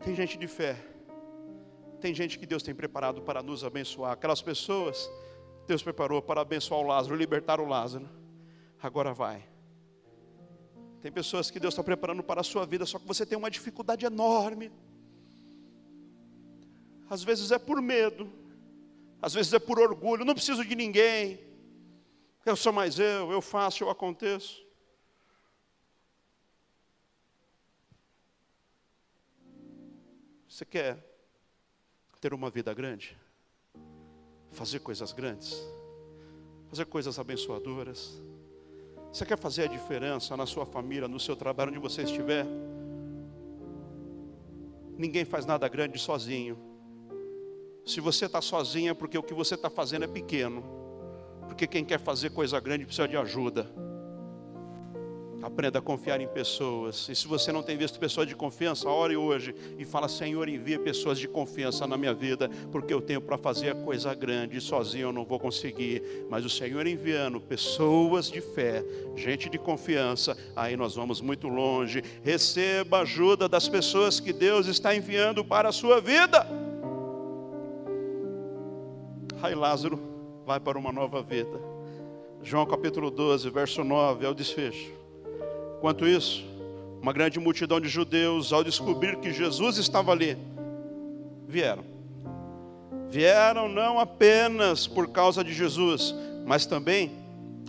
Tem 0.03 0.14
gente 0.14 0.38
de 0.38 0.48
fé. 0.48 0.74
Tem 2.00 2.14
gente 2.14 2.38
que 2.38 2.46
Deus 2.46 2.62
tem 2.62 2.74
preparado 2.74 3.20
para 3.20 3.42
nos 3.42 3.62
abençoar. 3.64 4.12
Aquelas 4.12 4.40
pessoas, 4.40 5.11
Deus 5.66 5.83
preparou 5.83 6.22
para 6.22 6.40
abençoar 6.40 6.81
o 6.81 6.87
Lázaro, 6.87 7.14
libertar 7.14 7.61
o 7.61 7.66
Lázaro. 7.66 8.09
Agora 8.83 9.12
vai. 9.12 9.46
Tem 11.03 11.12
pessoas 11.12 11.50
que 11.50 11.61
Deus 11.61 11.74
está 11.74 11.85
preparando 11.85 12.22
para 12.22 12.40
a 12.40 12.44
sua 12.44 12.64
vida, 12.64 12.87
só 12.87 12.98
que 12.98 13.07
você 13.07 13.27
tem 13.27 13.37
uma 13.37 13.50
dificuldade 13.50 14.07
enorme. 14.07 14.72
Às 17.11 17.22
vezes 17.22 17.53
é 17.53 17.59
por 17.59 17.83
medo, 17.83 18.27
às 19.20 19.35
vezes 19.35 19.53
é 19.53 19.59
por 19.59 19.79
orgulho, 19.79 20.24
não 20.24 20.33
preciso 20.33 20.64
de 20.64 20.74
ninguém. 20.74 21.53
Eu 22.45 22.57
sou 22.57 22.73
mais 22.73 22.99
eu, 22.99 23.33
eu 23.33 23.41
faço, 23.41 23.83
eu 23.83 23.89
aconteço. 23.89 24.63
Você 30.47 30.65
quer 30.65 31.03
ter 32.21 32.35
uma 32.35 32.51
vida 32.51 32.73
grande? 32.75 33.17
Fazer 34.53 34.81
coisas 34.81 35.11
grandes? 35.11 35.57
Fazer 36.69 36.85
coisas 36.85 37.19
abençoadoras? 37.19 38.23
Você 39.11 39.25
quer 39.25 39.39
fazer 39.39 39.65
a 39.65 39.67
diferença 39.67 40.37
na 40.37 40.45
sua 40.45 40.67
família, 40.67 41.09
no 41.09 41.19
seu 41.19 41.35
trabalho, 41.35 41.71
onde 41.71 41.81
você 41.81 42.03
estiver? 42.03 42.45
Ninguém 44.99 45.25
faz 45.25 45.47
nada 45.47 45.67
grande 45.67 45.99
sozinho. 45.99 46.59
Se 47.87 48.01
você 48.01 48.27
está 48.27 48.43
sozinho 48.43 48.91
é 48.91 48.95
porque 48.95 49.17
o 49.17 49.23
que 49.23 49.35
você 49.35 49.55
está 49.55 49.71
fazendo 49.71 50.05
é 50.05 50.09
pequeno 50.09 50.84
porque 51.45 51.67
quem 51.67 51.85
quer 51.85 52.01
fazer 52.01 52.31
coisa 52.31 52.59
grande 52.61 52.85
precisa 52.85 53.09
de 53.09 53.17
ajuda. 53.17 53.67
Aprenda 55.45 55.79
a 55.79 55.83
confiar 55.83 56.23
em 56.23 56.27
pessoas. 56.27 57.07
E 57.11 57.15
se 57.15 57.29
você 57.29 57.53
não 57.53 57.63
tem 57.63 57.77
visto 57.77 58.01
pessoas 58.01 58.27
de 58.27 58.35
confiança, 58.35 58.89
ore 58.89 59.15
hoje 59.15 59.55
e 59.79 59.85
fala: 59.85 60.09
Senhor, 60.09 60.49
envia 60.49 60.79
pessoas 60.79 61.19
de 61.19 61.29
confiança 61.29 61.87
na 61.87 61.99
minha 61.99 62.15
vida, 62.15 62.49
porque 62.73 62.95
eu 62.95 63.01
tenho 63.03 63.21
para 63.21 63.37
fazer 63.37 63.75
coisa 63.85 64.15
grande. 64.15 64.59
Sozinho 64.59 65.09
eu 65.09 65.13
não 65.13 65.23
vou 65.23 65.39
conseguir. 65.39 66.03
Mas 66.31 66.47
o 66.47 66.49
Senhor 66.49 66.87
enviando 66.87 67.43
pessoas 67.43 68.31
de 68.31 68.41
fé, 68.41 68.83
gente 69.15 69.51
de 69.51 69.59
confiança, 69.59 70.35
aí 70.57 70.79
nós 70.79 70.95
vamos 70.95 71.21
muito 71.21 71.47
longe. 71.47 72.03
Receba 72.23 73.01
ajuda 73.01 73.47
das 73.47 73.69
pessoas 73.69 74.19
que 74.19 74.33
Deus 74.33 74.67
está 74.67 74.97
enviando 74.97 75.45
para 75.45 75.69
a 75.69 75.73
sua 75.73 76.01
vida. 76.01 76.47
Ai, 79.43 79.55
Lázaro 79.55 80.13
vai 80.47 80.61
para 80.61 80.79
uma 80.79 80.93
nova 80.93 81.23
vida. 81.23 81.61
João 82.43 82.67
capítulo 82.67 83.11
12, 83.11 83.49
verso 83.51 83.83
9 83.83 84.27
é 84.27 84.29
o 84.29 84.35
desfecho. 84.35 84.93
Enquanto 85.79 86.07
isso, 86.07 86.45
uma 87.01 87.13
grande 87.13 87.41
multidão 87.41 87.81
de 87.81 87.89
judeus, 87.89 88.53
ao 88.53 88.63
descobrir 88.63 89.17
que 89.17 89.33
Jesus 89.33 89.79
estava 89.79 90.13
ali, 90.13 90.37
vieram. 91.49 91.85
Vieram 93.11 93.69
não 93.69 93.99
apenas 93.99 94.87
por 94.87 95.09
causa 95.09 95.43
de 95.43 95.55
Jesus, 95.55 96.15
mas 96.47 96.67
também 96.67 97.11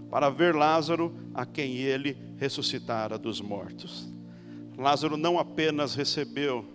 para 0.09 0.29
ver 0.29 0.55
Lázaro, 0.55 1.13
a 1.33 1.45
quem 1.45 1.75
ele 1.75 2.17
ressuscitara 2.37 3.17
dos 3.17 3.41
mortos. 3.41 4.07
Lázaro 4.77 5.17
não 5.17 5.39
apenas 5.39 5.95
recebeu 5.95 6.65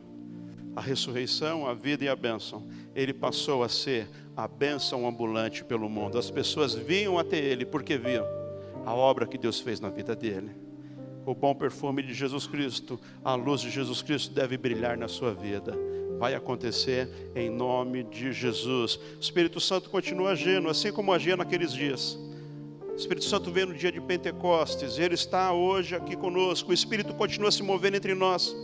a 0.74 0.80
ressurreição, 0.80 1.66
a 1.66 1.74
vida 1.74 2.04
e 2.04 2.08
a 2.08 2.16
bênção, 2.16 2.66
ele 2.94 3.12
passou 3.12 3.62
a 3.62 3.68
ser 3.68 4.08
a 4.36 4.46
bênção 4.46 5.06
ambulante 5.06 5.64
pelo 5.64 5.88
mundo. 5.88 6.18
As 6.18 6.30
pessoas 6.30 6.74
vinham 6.74 7.18
até 7.18 7.38
ele 7.38 7.64
porque 7.64 7.98
viam 7.98 8.26
a 8.84 8.94
obra 8.94 9.26
que 9.26 9.36
Deus 9.36 9.60
fez 9.60 9.80
na 9.80 9.88
vida 9.88 10.14
dele. 10.14 10.50
O 11.26 11.34
bom 11.34 11.54
perfume 11.54 12.02
de 12.02 12.14
Jesus 12.14 12.46
Cristo, 12.46 12.98
a 13.22 13.34
luz 13.34 13.60
de 13.60 13.70
Jesus 13.70 14.02
Cristo 14.02 14.32
deve 14.32 14.56
brilhar 14.56 14.96
na 14.96 15.06
sua 15.06 15.34
vida. 15.34 15.76
Vai 16.18 16.34
acontecer 16.34 17.08
em 17.34 17.50
nome 17.50 18.04
de 18.04 18.32
Jesus. 18.32 18.98
O 19.16 19.20
Espírito 19.20 19.60
Santo 19.60 19.90
continua 19.90 20.30
agindo, 20.30 20.68
assim 20.68 20.92
como 20.92 21.12
agia 21.12 21.36
naqueles 21.36 21.72
dias. 21.72 22.18
O 22.92 22.96
Espírito 22.96 23.24
Santo 23.24 23.50
veio 23.50 23.68
no 23.68 23.74
dia 23.74 23.92
de 23.92 24.00
Pentecostes, 24.00 24.98
ele 24.98 25.14
está 25.14 25.52
hoje 25.52 25.94
aqui 25.94 26.16
conosco. 26.16 26.70
O 26.70 26.74
Espírito 26.74 27.14
continua 27.14 27.50
se 27.50 27.62
movendo 27.62 27.96
entre 27.96 28.14
nós. 28.14 28.54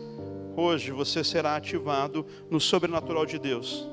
Hoje 0.57 0.91
você 0.91 1.23
será 1.23 1.55
ativado 1.55 2.25
no 2.51 2.59
sobrenatural 2.59 3.27
de 3.27 3.39
Deus. 3.39 3.87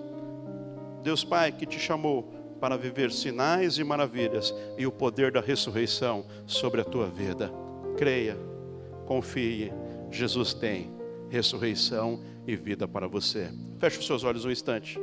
Deus 1.03 1.21
Pai 1.21 1.51
que 1.51 1.65
te 1.65 1.77
chamou 1.77 2.31
para 2.61 2.77
viver 2.77 3.11
sinais 3.11 3.77
e 3.77 3.83
maravilhas 3.83 4.55
e 4.77 4.87
o 4.87 4.91
poder 4.91 5.33
da 5.33 5.41
ressurreição 5.41 6.25
sobre 6.47 6.79
a 6.79 6.85
tua 6.85 7.07
vida. 7.07 7.51
Creia, 7.97 8.37
confie, 9.05 9.73
Jesus 10.09 10.53
tem 10.53 10.89
ressurreição 11.29 12.21
e 12.47 12.55
vida 12.55 12.87
para 12.87 13.07
você. 13.07 13.51
Feche 13.77 13.99
os 13.99 14.05
seus 14.05 14.23
olhos 14.23 14.45
um 14.45 14.51
instante. 14.51 14.97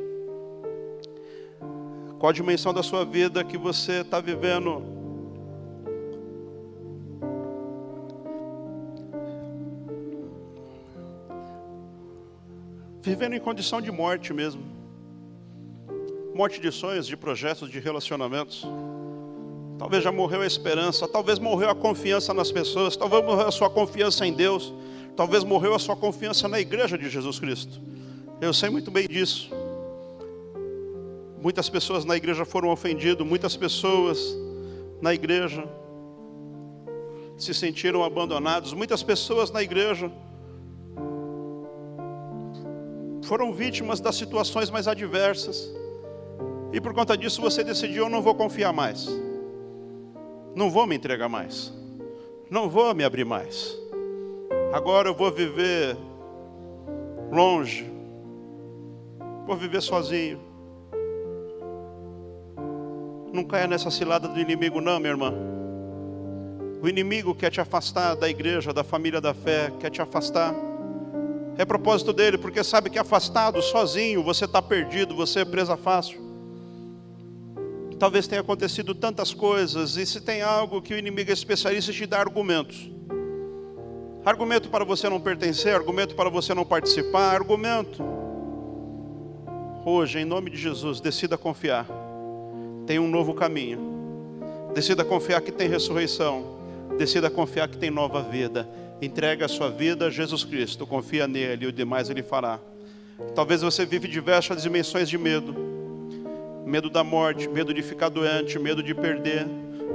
Qual 2.18 2.30
a 2.30 2.32
dimensão 2.32 2.72
da 2.72 2.82
sua 2.82 3.04
vida 3.04 3.44
que 3.44 3.58
você 3.58 4.00
está 4.00 4.20
vivendo? 4.20 4.99
Vivendo 13.02 13.34
em 13.34 13.40
condição 13.40 13.80
de 13.80 13.90
morte 13.90 14.32
mesmo 14.32 14.80
morte 16.40 16.58
de 16.58 16.72
sonhos, 16.72 17.06
de 17.06 17.18
projetos, 17.18 17.70
de 17.70 17.78
relacionamentos. 17.78 18.66
Talvez 19.78 20.02
já 20.02 20.10
morreu 20.10 20.40
a 20.40 20.46
esperança, 20.46 21.06
talvez 21.06 21.38
morreu 21.38 21.68
a 21.68 21.74
confiança 21.74 22.32
nas 22.32 22.50
pessoas, 22.50 22.96
talvez 22.96 23.22
morreu 23.22 23.46
a 23.46 23.50
sua 23.50 23.68
confiança 23.68 24.26
em 24.26 24.32
Deus, 24.32 24.72
talvez 25.14 25.44
morreu 25.44 25.74
a 25.74 25.78
sua 25.78 25.94
confiança 25.94 26.48
na 26.48 26.58
igreja 26.58 26.96
de 26.96 27.10
Jesus 27.10 27.38
Cristo. 27.38 27.78
Eu 28.40 28.54
sei 28.54 28.70
muito 28.70 28.90
bem 28.90 29.06
disso. 29.06 29.50
Muitas 31.42 31.68
pessoas 31.68 32.06
na 32.06 32.16
igreja 32.16 32.46
foram 32.46 32.70
ofendidas, 32.70 33.26
muitas 33.26 33.54
pessoas 33.54 34.34
na 35.02 35.12
igreja 35.12 35.62
se 37.36 37.52
sentiram 37.52 38.02
abandonados, 38.02 38.72
muitas 38.72 39.02
pessoas 39.02 39.50
na 39.50 39.62
igreja 39.62 40.10
foram 43.30 43.52
vítimas 43.52 44.00
das 44.00 44.16
situações 44.16 44.70
mais 44.70 44.88
adversas. 44.88 45.72
E 46.72 46.80
por 46.80 46.92
conta 46.92 47.16
disso 47.16 47.40
você 47.40 47.62
decidiu: 47.62 48.02
eu 48.02 48.10
não 48.10 48.20
vou 48.20 48.34
confiar 48.34 48.72
mais, 48.72 49.08
não 50.52 50.68
vou 50.68 50.84
me 50.84 50.96
entregar 50.96 51.28
mais, 51.28 51.72
não 52.50 52.68
vou 52.68 52.92
me 52.92 53.04
abrir 53.04 53.24
mais. 53.24 53.78
Agora 54.72 55.08
eu 55.08 55.14
vou 55.14 55.30
viver 55.30 55.96
longe, 57.30 57.88
vou 59.46 59.56
viver 59.56 59.80
sozinho. 59.80 60.40
Não 63.32 63.44
caia 63.44 63.68
nessa 63.68 63.92
cilada 63.92 64.26
do 64.26 64.40
inimigo, 64.40 64.80
não, 64.80 64.98
minha 64.98 65.12
irmã. 65.12 65.32
O 66.82 66.88
inimigo 66.88 67.32
quer 67.32 67.52
te 67.52 67.60
afastar 67.60 68.16
da 68.16 68.28
igreja, 68.28 68.72
da 68.72 68.82
família 68.82 69.20
da 69.20 69.32
fé, 69.32 69.70
quer 69.78 69.88
te 69.90 70.02
afastar. 70.02 70.52
É 71.60 71.64
propósito 71.66 72.14
dele, 72.14 72.38
porque 72.38 72.64
sabe 72.64 72.88
que 72.88 72.98
afastado, 72.98 73.60
sozinho, 73.60 74.22
você 74.22 74.46
está 74.46 74.62
perdido, 74.62 75.14
você 75.14 75.40
é 75.40 75.44
presa 75.44 75.76
fácil. 75.76 76.18
Talvez 77.98 78.26
tenha 78.26 78.40
acontecido 78.40 78.94
tantas 78.94 79.34
coisas, 79.34 79.98
e 79.98 80.06
se 80.06 80.22
tem 80.22 80.40
algo 80.40 80.80
que 80.80 80.94
o 80.94 80.96
inimigo 80.96 81.28
é 81.28 81.34
especialista, 81.34 81.92
te 81.92 82.06
dá 82.06 82.18
argumentos. 82.18 82.90
Argumento 84.24 84.70
para 84.70 84.86
você 84.86 85.06
não 85.10 85.20
pertencer, 85.20 85.74
argumento 85.74 86.14
para 86.14 86.30
você 86.30 86.54
não 86.54 86.64
participar, 86.64 87.34
argumento. 87.34 88.02
Hoje, 89.84 90.18
em 90.18 90.24
nome 90.24 90.48
de 90.48 90.56
Jesus, 90.56 90.98
decida 90.98 91.36
confiar. 91.36 91.86
Tem 92.86 92.98
um 92.98 93.06
novo 93.06 93.34
caminho. 93.34 93.80
Decida 94.72 95.04
confiar 95.04 95.42
que 95.42 95.52
tem 95.52 95.68
ressurreição. 95.68 96.42
Decida 96.96 97.28
confiar 97.28 97.68
que 97.68 97.76
tem 97.76 97.90
nova 97.90 98.22
vida. 98.22 98.66
Entregue 99.02 99.44
a 99.44 99.48
sua 99.48 99.70
vida 99.70 100.06
a 100.06 100.10
Jesus 100.10 100.44
Cristo. 100.44 100.86
Confia 100.86 101.26
nele 101.26 101.64
e 101.64 101.68
o 101.68 101.72
demais 101.72 102.10
ele 102.10 102.22
fará. 102.22 102.58
Talvez 103.34 103.62
você 103.62 103.84
vive 103.84 104.08
diversas 104.08 104.62
dimensões 104.62 105.08
de 105.08 105.18
medo 105.18 105.70
medo 106.70 106.88
da 106.88 107.02
morte, 107.02 107.48
medo 107.48 107.74
de 107.74 107.82
ficar 107.82 108.08
doente, 108.08 108.56
medo 108.58 108.80
de 108.82 108.94
perder, 108.94 109.44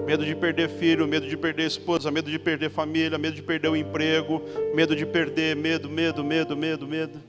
medo 0.05 0.25
de 0.25 0.35
perder 0.35 0.69
filho, 0.69 1.07
medo 1.07 1.25
de 1.25 1.37
perder 1.37 1.65
esposa, 1.65 2.11
medo 2.11 2.29
de 2.29 2.37
perder 2.37 2.69
família, 2.69 3.17
medo 3.17 3.33
de 3.33 3.41
perder 3.41 3.69
o 3.69 3.75
emprego, 3.77 4.41
medo 4.75 4.93
de 4.93 5.05
perder, 5.05 5.55
medo, 5.55 5.89
medo, 5.89 6.23
medo, 6.23 6.55
medo, 6.55 6.85
medo. 6.85 7.21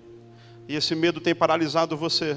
E 0.69 0.75
esse 0.75 0.97
medo 0.97 1.21
tem 1.21 1.33
paralisado 1.33 1.97
você. 1.97 2.37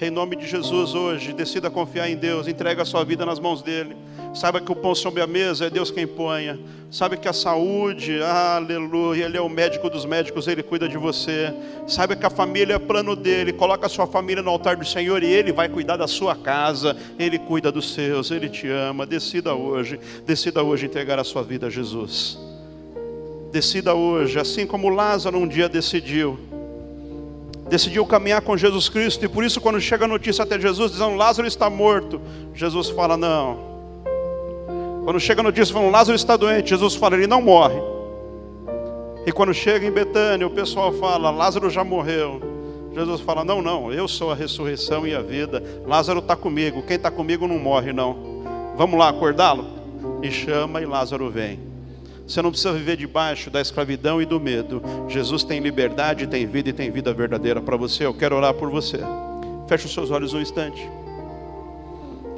Em 0.00 0.10
nome 0.10 0.34
de 0.34 0.44
Jesus 0.44 0.92
hoje, 0.92 1.32
decida 1.32 1.70
confiar 1.70 2.10
em 2.10 2.16
Deus, 2.16 2.48
entrega 2.48 2.82
a 2.82 2.84
sua 2.84 3.04
vida 3.04 3.24
nas 3.24 3.38
mãos 3.38 3.62
dele. 3.62 3.96
Saiba 4.34 4.60
que 4.60 4.72
o 4.72 4.74
pão 4.74 4.92
sobre 4.92 5.22
a 5.22 5.26
mesa 5.26 5.66
é 5.66 5.70
Deus 5.70 5.88
quem 5.88 6.04
ponha. 6.04 6.58
Sabe 6.90 7.16
que 7.16 7.28
a 7.28 7.32
saúde, 7.32 8.20
aleluia, 8.20 9.26
Ele 9.26 9.36
é 9.36 9.40
o 9.40 9.48
médico 9.48 9.88
dos 9.88 10.04
médicos, 10.04 10.48
Ele 10.48 10.64
cuida 10.64 10.88
de 10.88 10.98
você. 10.98 11.54
Saiba 11.86 12.16
que 12.16 12.26
a 12.26 12.30
família 12.30 12.74
é 12.74 12.78
plano 12.78 13.14
dele. 13.14 13.52
Coloca 13.52 13.86
a 13.86 13.88
sua 13.88 14.04
família 14.04 14.42
no 14.42 14.50
altar 14.50 14.76
do 14.76 14.84
Senhor 14.84 15.22
e 15.22 15.32
Ele 15.32 15.52
vai 15.52 15.68
cuidar 15.68 15.96
da 15.96 16.08
sua 16.08 16.34
casa. 16.34 16.96
Ele 17.16 17.38
cuida 17.38 17.70
dos 17.70 17.94
seus, 17.94 18.32
Ele 18.32 18.48
te 18.48 18.68
ama. 18.68 19.06
Decida 19.06 19.54
hoje, 19.54 20.00
decida 20.26 20.60
hoje 20.64 20.86
entregar 20.86 21.20
a 21.20 21.24
sua 21.24 21.44
vida 21.44 21.68
a 21.68 21.70
Jesus. 21.70 22.36
Decida 23.52 23.94
hoje, 23.94 24.40
assim 24.40 24.66
como 24.66 24.88
Lázaro 24.88 25.38
um 25.38 25.46
dia 25.46 25.68
decidiu 25.68 26.36
decidiu 27.68 28.04
caminhar 28.06 28.42
com 28.42 28.56
Jesus 28.56 28.88
Cristo, 28.88 29.24
e 29.24 29.28
por 29.28 29.44
isso, 29.44 29.60
quando 29.60 29.80
chega 29.80 30.04
a 30.04 30.08
notícia 30.08 30.42
até 30.42 30.58
Jesus, 30.58 30.92
dizendo 30.92 31.16
Lázaro 31.16 31.46
está 31.48 31.68
morto, 31.70 32.20
Jesus 32.54 32.90
fala: 32.90 33.16
Não. 33.16 33.74
Quando 35.04 35.20
chega 35.20 35.40
a 35.40 35.44
notícia 35.44 35.74
falando 35.74 35.92
Lázaro 35.92 36.16
está 36.16 36.36
doente, 36.36 36.70
Jesus 36.70 36.94
fala: 36.94 37.16
Ele 37.16 37.26
não 37.26 37.42
morre. 37.42 37.80
E 39.26 39.32
quando 39.32 39.54
chega 39.54 39.86
em 39.86 39.90
Betânia, 39.90 40.46
o 40.46 40.50
pessoal 40.50 40.92
fala: 40.92 41.30
Lázaro 41.30 41.70
já 41.70 41.82
morreu. 41.82 42.40
Jesus 42.94 43.20
fala: 43.20 43.44
Não, 43.44 43.60
não, 43.60 43.92
eu 43.92 44.06
sou 44.06 44.30
a 44.30 44.34
ressurreição 44.34 45.06
e 45.06 45.14
a 45.14 45.20
vida. 45.20 45.62
Lázaro 45.86 46.20
está 46.20 46.36
comigo, 46.36 46.82
quem 46.82 46.96
está 46.96 47.10
comigo 47.10 47.46
não 47.46 47.58
morre, 47.58 47.92
não. 47.92 48.44
Vamos 48.76 48.98
lá 48.98 49.08
acordá-lo? 49.08 49.66
E 50.22 50.30
chama 50.30 50.80
e 50.80 50.86
Lázaro 50.86 51.30
vem. 51.30 51.73
Você 52.26 52.40
não 52.40 52.50
precisa 52.50 52.72
viver 52.72 52.96
debaixo 52.96 53.50
da 53.50 53.60
escravidão 53.60 54.20
e 54.20 54.24
do 54.24 54.40
medo. 54.40 54.82
Jesus 55.08 55.44
tem 55.44 55.60
liberdade, 55.60 56.26
tem 56.26 56.46
vida 56.46 56.70
e 56.70 56.72
tem 56.72 56.90
vida 56.90 57.12
verdadeira 57.12 57.60
para 57.60 57.76
você. 57.76 58.06
Eu 58.06 58.14
quero 58.14 58.34
orar 58.34 58.54
por 58.54 58.70
você. 58.70 58.98
Feche 59.68 59.86
os 59.86 59.92
seus 59.92 60.10
olhos 60.10 60.32
um 60.32 60.40
instante. 60.40 60.90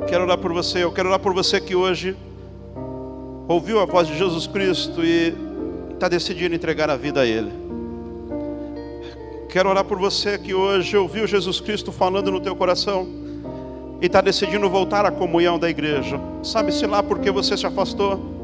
Quero 0.08 0.24
orar 0.24 0.38
por 0.38 0.52
você. 0.52 0.82
Eu 0.82 0.90
quero 0.90 1.08
orar 1.08 1.20
por 1.20 1.32
você 1.32 1.60
que 1.60 1.76
hoje 1.76 2.16
ouviu 3.46 3.80
a 3.80 3.84
voz 3.84 4.08
de 4.08 4.18
Jesus 4.18 4.48
Cristo 4.48 5.04
e 5.04 5.32
está 5.92 6.08
decidindo 6.08 6.54
entregar 6.54 6.90
a 6.90 6.96
vida 6.96 7.20
a 7.20 7.26
Ele. 7.26 7.52
Quero 9.48 9.70
orar 9.70 9.84
por 9.84 9.98
você 9.98 10.36
que 10.36 10.52
hoje 10.52 10.96
ouviu 10.96 11.26
Jesus 11.26 11.60
Cristo 11.60 11.92
falando 11.92 12.30
no 12.30 12.40
teu 12.40 12.56
coração 12.56 13.06
e 14.02 14.06
está 14.06 14.20
decidindo 14.20 14.68
voltar 14.68 15.06
à 15.06 15.12
comunhão 15.12 15.58
da 15.58 15.70
igreja. 15.70 16.20
Sabe-se 16.42 16.86
lá 16.86 17.02
porque 17.04 17.30
você 17.30 17.56
se 17.56 17.66
afastou? 17.66 18.35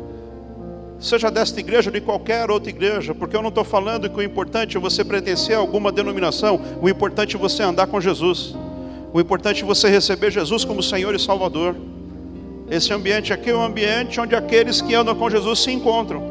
Seja 1.03 1.31
desta 1.31 1.59
igreja 1.59 1.91
ou 1.91 1.93
de 1.93 2.01
qualquer 2.01 2.49
outra 2.51 2.71
igreja, 2.71 3.12
porque 3.15 3.37
eu 3.37 3.43
não 3.43 3.49
estou 3.49 3.65
falando 3.65 4.09
que 4.09 4.17
o 4.17 4.23
importante 4.23 4.77
é 4.77 4.81
você 4.81 5.05
pertencer 5.05 5.57
a 5.57 5.59
alguma 5.59 5.91
denominação, 5.91 6.61
o 6.81 6.88
importante 6.88 7.35
é 7.35 7.38
você 7.38 7.62
andar 7.62 7.88
com 7.88 8.01
Jesus, 8.01 8.55
o 9.12 9.21
importante 9.21 9.65
é 9.65 9.67
você 9.67 9.88
receber 9.88 10.31
Jesus 10.31 10.65
como 10.65 10.83
Senhor 10.83 11.15
e 11.15 11.19
Salvador. 11.19 11.75
Esse 12.71 12.93
ambiente 12.93 13.33
aqui 13.33 13.51
é 13.51 13.55
um 13.55 13.62
ambiente 13.62 14.19
onde 14.21 14.35
aqueles 14.35 14.81
que 14.81 14.95
andam 14.95 15.15
com 15.15 15.29
Jesus 15.29 15.59
se 15.59 15.73
encontram. 15.73 16.23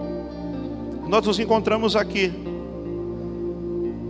Nós 1.07 1.25
nos 1.27 1.37
encontramos 1.37 1.95
aqui. 1.95 2.31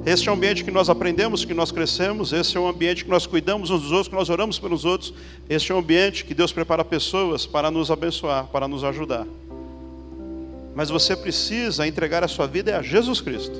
Este 0.06 0.30
é 0.30 0.32
o 0.32 0.36
ambiente 0.36 0.64
que 0.64 0.72
nós 0.72 0.90
aprendemos, 0.90 1.44
que 1.44 1.54
nós 1.54 1.72
crescemos, 1.72 2.32
esse 2.32 2.56
é 2.56 2.60
o 2.60 2.68
ambiente 2.68 3.04
que 3.04 3.10
nós 3.10 3.26
cuidamos 3.26 3.70
uns 3.70 3.82
dos 3.82 3.92
outros, 3.92 4.08
que 4.08 4.16
nós 4.16 4.30
oramos 4.30 4.58
pelos 4.58 4.86
outros. 4.86 5.14
Este 5.50 5.72
é 5.72 5.76
o 5.76 5.80
ambiente 5.80 6.24
que 6.24 6.34
Deus 6.34 6.54
prepara 6.54 6.86
pessoas 6.86 7.46
para 7.46 7.70
nos 7.70 7.92
abençoar, 7.92 8.46
para 8.48 8.68
nos 8.68 8.84
ajudar. 8.84 9.28
Mas 10.76 10.90
você 10.90 11.16
precisa 11.16 11.86
entregar 11.86 12.24
a 12.24 12.28
sua 12.28 12.48
vida 12.48 12.78
a 12.78 12.82
Jesus 12.82 13.20
Cristo. 13.22 13.60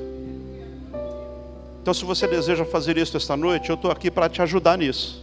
Então, 1.82 1.92
se 1.92 2.04
você 2.04 2.26
deseja 2.28 2.64
fazer 2.64 2.96
isso 2.96 3.16
esta 3.16 3.36
noite, 3.36 3.68
eu 3.68 3.74
estou 3.74 3.90
aqui 3.90 4.10
para 4.10 4.28
te 4.28 4.40
ajudar 4.40 4.78
nisso. 4.78 5.20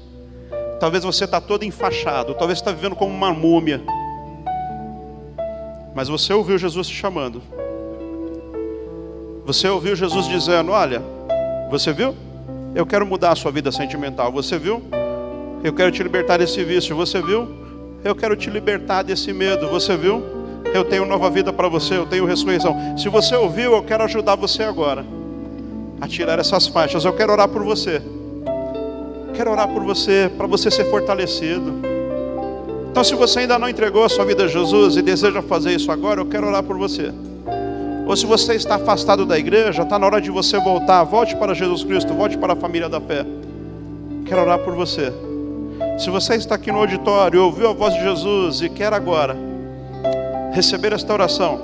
Talvez 0.79 1.03
você 1.03 1.23
está 1.25 1.39
todo 1.39 1.63
enfaixado, 1.63 2.33
talvez 2.35 2.59
está 2.59 2.71
vivendo 2.71 2.95
como 2.95 3.13
uma 3.13 3.33
múmia. 3.33 3.81
Mas 5.95 6.07
você 6.07 6.33
ouviu 6.33 6.57
Jesus 6.57 6.87
te 6.87 6.95
chamando. 6.95 7.41
Você 9.45 9.67
ouviu 9.67 9.95
Jesus 9.95 10.27
dizendo: 10.27 10.71
Olha, 10.71 11.01
você 11.69 11.91
viu? 11.91 12.15
Eu 12.75 12.85
quero 12.85 13.05
mudar 13.05 13.31
a 13.31 13.35
sua 13.35 13.51
vida 13.51 13.71
sentimental. 13.71 14.31
Você 14.31 14.57
viu? 14.57 14.81
Eu 15.63 15.73
quero 15.73 15.91
te 15.91 16.03
libertar 16.03 16.37
desse 16.37 16.63
vício. 16.63 16.95
Você 16.95 17.21
viu? 17.21 17.47
Eu 18.03 18.15
quero 18.15 18.35
te 18.35 18.49
libertar 18.49 19.03
desse 19.03 19.33
medo. 19.33 19.67
Você 19.69 19.97
viu? 19.97 20.38
Eu 20.73 20.85
tenho 20.85 21.05
nova 21.05 21.29
vida 21.29 21.51
para 21.51 21.67
você, 21.67 21.97
eu 21.97 22.05
tenho 22.05 22.25
ressurreição. 22.25 22.75
Se 22.97 23.09
você 23.09 23.35
ouviu, 23.35 23.73
eu 23.73 23.83
quero 23.83 24.03
ajudar 24.03 24.35
você 24.35 24.63
agora 24.63 25.03
a 25.99 26.07
tirar 26.07 26.37
essas 26.37 26.67
faixas. 26.67 27.05
Eu 27.05 27.13
quero 27.13 27.31
orar 27.31 27.47
por 27.47 27.63
você. 27.63 28.01
Quero 29.33 29.51
orar 29.51 29.67
por 29.67 29.83
você, 29.83 30.31
para 30.37 30.45
você 30.45 30.69
ser 30.69 30.85
fortalecido. 30.85 31.73
Então, 32.91 33.03
se 33.03 33.15
você 33.15 33.39
ainda 33.39 33.57
não 33.57 33.69
entregou 33.69 34.03
a 34.03 34.09
sua 34.09 34.25
vida 34.25 34.45
a 34.45 34.47
Jesus 34.47 34.95
e 34.95 35.01
deseja 35.01 35.41
fazer 35.41 35.73
isso 35.73 35.91
agora, 35.91 36.21
eu 36.21 36.25
quero 36.25 36.47
orar 36.47 36.63
por 36.63 36.77
você. 36.77 37.11
Ou 38.05 38.15
se 38.15 38.25
você 38.25 38.55
está 38.55 38.75
afastado 38.75 39.25
da 39.25 39.37
igreja, 39.37 39.83
está 39.83 39.97
na 39.97 40.05
hora 40.05 40.21
de 40.21 40.29
você 40.29 40.59
voltar. 40.59 41.03
Volte 41.03 41.35
para 41.35 41.53
Jesus 41.53 41.83
Cristo, 41.83 42.13
volte 42.13 42.37
para 42.37 42.53
a 42.53 42.55
família 42.55 42.89
da 42.89 42.99
fé. 42.99 43.25
Quero 44.25 44.41
orar 44.41 44.59
por 44.59 44.75
você. 44.75 45.11
Se 45.97 46.09
você 46.09 46.35
está 46.35 46.55
aqui 46.55 46.71
no 46.71 46.79
auditório, 46.79 47.43
ouviu 47.43 47.69
a 47.69 47.73
voz 47.73 47.93
de 47.93 48.01
Jesus 48.01 48.61
e 48.61 48.69
quer 48.69 48.93
agora 48.93 49.48
receber 50.51 50.93
esta 50.93 51.13
oração. 51.13 51.59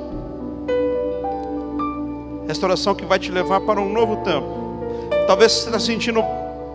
Esta 2.47 2.65
oração 2.65 2.93
que 2.93 3.05
vai 3.05 3.17
te 3.17 3.31
levar 3.31 3.61
para 3.61 3.81
um 3.81 3.91
novo 3.91 4.17
tempo. 4.17 4.65
Talvez 5.27 5.51
você 5.51 5.65
está 5.67 5.79
sentindo 5.79 6.23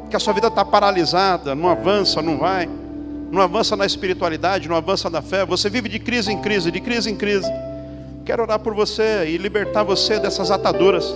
que 0.08 0.16
a 0.16 0.18
sua 0.18 0.32
vida 0.32 0.48
está 0.48 0.64
paralisada, 0.64 1.54
não 1.54 1.68
avança, 1.68 2.20
não 2.20 2.36
vai, 2.36 2.68
não 3.30 3.40
avança 3.40 3.76
na 3.76 3.86
espiritualidade, 3.86 4.68
não 4.68 4.76
avança 4.76 5.08
na 5.08 5.22
fé. 5.22 5.44
Você 5.46 5.70
vive 5.70 5.88
de 5.88 6.00
crise 6.00 6.32
em 6.32 6.40
crise, 6.40 6.70
de 6.70 6.80
crise 6.80 7.10
em 7.10 7.16
crise. 7.16 7.50
Quero 8.24 8.42
orar 8.42 8.58
por 8.58 8.74
você 8.74 9.26
e 9.28 9.36
libertar 9.36 9.84
você 9.84 10.18
dessas 10.18 10.50
ataduras. 10.50 11.14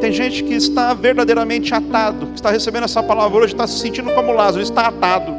Tem 0.00 0.12
gente 0.12 0.42
que 0.42 0.54
está 0.54 0.92
verdadeiramente 0.92 1.72
atado, 1.72 2.26
que 2.26 2.34
está 2.34 2.50
recebendo 2.50 2.84
essa 2.84 3.02
palavra 3.02 3.38
hoje, 3.38 3.54
está 3.54 3.66
se 3.66 3.78
sentindo 3.78 4.12
como 4.12 4.32
Lázaro, 4.32 4.62
está 4.62 4.88
atado, 4.88 5.32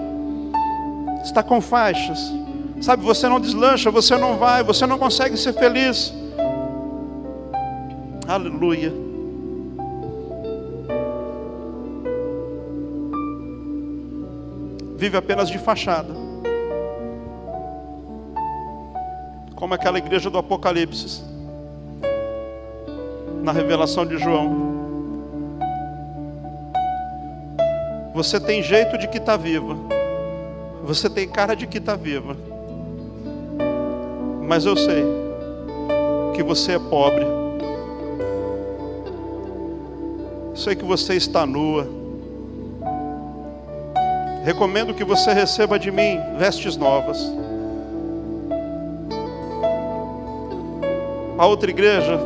está 1.24 1.44
com 1.44 1.62
faixas 1.62 2.45
Sabe, 2.86 3.04
você 3.04 3.28
não 3.28 3.40
deslancha, 3.40 3.90
você 3.90 4.16
não 4.16 4.38
vai, 4.38 4.64
você 4.64 4.86
não 4.86 5.00
consegue 5.00 5.36
ser 5.36 5.54
feliz. 5.54 6.14
Aleluia. 8.28 9.06
vive 15.06 15.18
apenas 15.18 15.50
de 15.50 15.60
fachada. 15.60 16.14
Como 19.56 19.74
aquela 19.74 19.98
igreja 20.00 20.30
do 20.30 20.38
Apocalipse, 20.38 21.24
na 23.44 23.52
revelação 23.52 24.06
de 24.06 24.18
João. 24.18 24.74
Você 28.16 28.40
tem 28.40 28.64
jeito 28.64 28.98
de 28.98 29.08
que 29.08 29.18
está 29.18 29.38
viva, 29.38 29.76
você 30.84 31.08
tem 31.10 31.28
cara 31.28 31.56
de 31.56 31.68
que 31.68 31.78
está 31.78 31.96
viva, 31.96 32.36
mas 34.48 34.66
eu 34.66 34.76
sei 34.76 35.04
que 36.34 36.44
você 36.44 36.74
é 36.74 36.80
pobre, 36.80 37.26
sei 40.54 40.76
que 40.76 40.86
você 40.86 41.16
está 41.16 41.46
nua. 41.46 41.88
Recomendo 44.44 44.94
que 44.94 45.04
você 45.04 45.34
receba 45.34 45.80
de 45.80 45.90
mim 45.90 46.20
vestes 46.38 46.78
novas. 46.78 47.20
A 51.38 51.46
outra 51.48 51.70
igreja, 51.70 52.20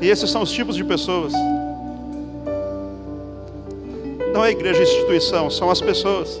e 0.00 0.08
esses 0.08 0.30
são 0.30 0.42
os 0.42 0.52
tipos 0.52 0.76
de 0.76 0.84
pessoas. 0.84 1.32
Não 4.32 4.44
é 4.44 4.50
igreja 4.50 4.82
instituição, 4.82 5.50
são 5.50 5.70
as 5.70 5.80
pessoas. 5.80 6.40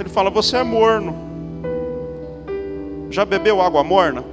Ele 0.00 0.08
fala: 0.08 0.30
Você 0.30 0.56
é 0.56 0.62
morno. 0.64 1.31
Já 3.12 3.26
bebeu 3.26 3.60
água 3.60 3.84
morna? 3.84 4.24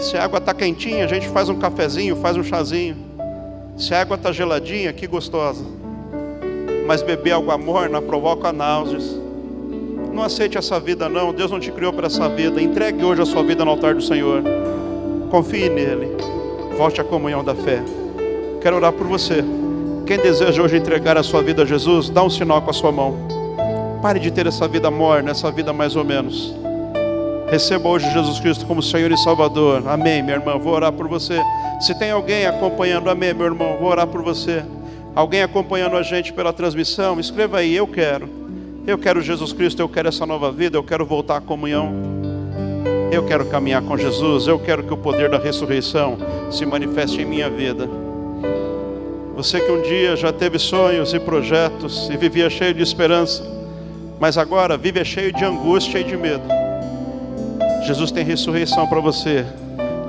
Se 0.00 0.16
a 0.16 0.24
água 0.24 0.40
está 0.40 0.52
quentinha, 0.52 1.04
a 1.04 1.06
gente 1.06 1.28
faz 1.28 1.48
um 1.48 1.54
cafezinho, 1.54 2.16
faz 2.16 2.36
um 2.36 2.42
chazinho. 2.42 2.96
Se 3.78 3.94
a 3.94 4.00
água 4.00 4.16
está 4.16 4.32
geladinha, 4.32 4.92
que 4.92 5.06
gostosa. 5.06 5.64
Mas 6.88 7.02
beber 7.02 7.34
água 7.34 7.56
morna 7.56 8.02
provoca 8.02 8.52
náuseas. 8.52 9.16
Não 10.12 10.24
aceite 10.24 10.58
essa 10.58 10.80
vida, 10.80 11.08
não. 11.08 11.32
Deus 11.32 11.52
não 11.52 11.60
te 11.60 11.70
criou 11.70 11.92
para 11.92 12.08
essa 12.08 12.28
vida. 12.28 12.60
Entregue 12.60 13.04
hoje 13.04 13.22
a 13.22 13.26
sua 13.26 13.44
vida 13.44 13.64
no 13.64 13.70
altar 13.70 13.94
do 13.94 14.02
Senhor. 14.02 14.42
Confie 15.30 15.68
nele. 15.68 16.16
Volte 16.76 17.00
à 17.00 17.04
comunhão 17.04 17.44
da 17.44 17.54
fé. 17.54 17.80
Quero 18.60 18.74
orar 18.74 18.92
por 18.92 19.06
você. 19.06 19.44
Quem 20.04 20.18
deseja 20.18 20.60
hoje 20.60 20.78
entregar 20.78 21.16
a 21.16 21.22
sua 21.22 21.42
vida 21.42 21.62
a 21.62 21.64
Jesus, 21.64 22.10
dá 22.10 22.24
um 22.24 22.30
sinal 22.30 22.60
com 22.60 22.70
a 22.70 22.74
sua 22.74 22.90
mão. 22.90 23.33
Pare 24.04 24.20
de 24.20 24.30
ter 24.30 24.46
essa 24.46 24.68
vida 24.68 24.90
morna, 24.90 25.30
essa 25.30 25.50
vida 25.50 25.72
mais 25.72 25.96
ou 25.96 26.04
menos. 26.04 26.54
Receba 27.50 27.88
hoje 27.88 28.12
Jesus 28.12 28.38
Cristo 28.38 28.66
como 28.66 28.82
Senhor 28.82 29.10
e 29.10 29.16
Salvador. 29.16 29.82
Amém, 29.88 30.22
minha 30.22 30.36
irmã. 30.36 30.58
Vou 30.58 30.74
orar 30.74 30.92
por 30.92 31.08
você. 31.08 31.40
Se 31.80 31.98
tem 31.98 32.10
alguém 32.10 32.44
acompanhando, 32.44 33.08
amém, 33.08 33.32
meu 33.32 33.46
irmão. 33.46 33.78
Vou 33.80 33.88
orar 33.88 34.06
por 34.06 34.20
você. 34.20 34.62
Alguém 35.14 35.42
acompanhando 35.42 35.96
a 35.96 36.02
gente 36.02 36.34
pela 36.34 36.52
transmissão, 36.52 37.18
escreva 37.18 37.60
aí, 37.60 37.74
eu 37.74 37.86
quero. 37.86 38.28
Eu 38.86 38.98
quero 38.98 39.22
Jesus 39.22 39.54
Cristo, 39.54 39.80
eu 39.80 39.88
quero 39.88 40.08
essa 40.08 40.26
nova 40.26 40.52
vida, 40.52 40.76
eu 40.76 40.82
quero 40.82 41.06
voltar 41.06 41.38
à 41.38 41.40
comunhão. 41.40 41.90
Eu 43.10 43.24
quero 43.24 43.46
caminhar 43.46 43.80
com 43.80 43.96
Jesus, 43.96 44.46
eu 44.46 44.58
quero 44.58 44.82
que 44.82 44.92
o 44.92 44.98
poder 44.98 45.30
da 45.30 45.38
ressurreição 45.38 46.18
se 46.50 46.66
manifeste 46.66 47.22
em 47.22 47.24
minha 47.24 47.48
vida. 47.48 47.88
Você 49.34 49.60
que 49.60 49.72
um 49.72 49.80
dia 49.80 50.14
já 50.14 50.30
teve 50.30 50.58
sonhos 50.58 51.14
e 51.14 51.18
projetos 51.18 52.10
e 52.12 52.18
vivia 52.18 52.50
cheio 52.50 52.74
de 52.74 52.82
esperança, 52.82 53.53
mas 54.24 54.38
agora 54.38 54.78
vive 54.78 55.04
cheio 55.04 55.30
de 55.30 55.44
angústia 55.44 55.98
e 55.98 56.04
de 56.04 56.16
medo. 56.16 56.44
Jesus 57.82 58.10
tem 58.10 58.24
ressurreição 58.24 58.86
para 58.86 58.98
você. 58.98 59.44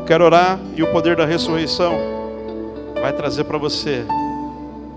Quero 0.08 0.24
orar 0.24 0.58
e 0.74 0.82
o 0.82 0.88
poder 0.88 1.18
da 1.18 1.26
ressurreição 1.26 1.94
vai 3.02 3.12
trazer 3.12 3.44
para 3.44 3.58
você 3.58 4.06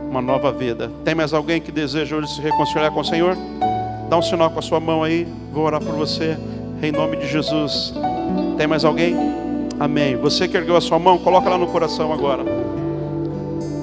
uma 0.08 0.22
nova 0.22 0.52
vida. 0.52 0.88
Tem 1.04 1.16
mais 1.16 1.34
alguém 1.34 1.60
que 1.60 1.72
deseja 1.72 2.14
hoje 2.14 2.32
se 2.32 2.40
reconciliar 2.40 2.92
com 2.92 3.00
o 3.00 3.04
Senhor? 3.04 3.36
Dá 4.08 4.16
um 4.16 4.22
sinal 4.22 4.52
com 4.52 4.60
a 4.60 4.62
sua 4.62 4.78
mão 4.78 5.02
aí. 5.02 5.26
Vou 5.52 5.64
orar 5.64 5.82
por 5.82 5.96
você 5.96 6.38
em 6.80 6.92
nome 6.92 7.16
de 7.16 7.26
Jesus. 7.26 7.92
Tem 8.56 8.68
mais 8.68 8.84
alguém? 8.84 9.16
Amém. 9.80 10.14
Você 10.14 10.46
que 10.46 10.56
ergueu 10.56 10.76
a 10.76 10.80
sua 10.80 11.00
mão, 11.00 11.18
coloca 11.18 11.50
lá 11.50 11.58
no 11.58 11.66
coração 11.66 12.12
agora. 12.12 12.44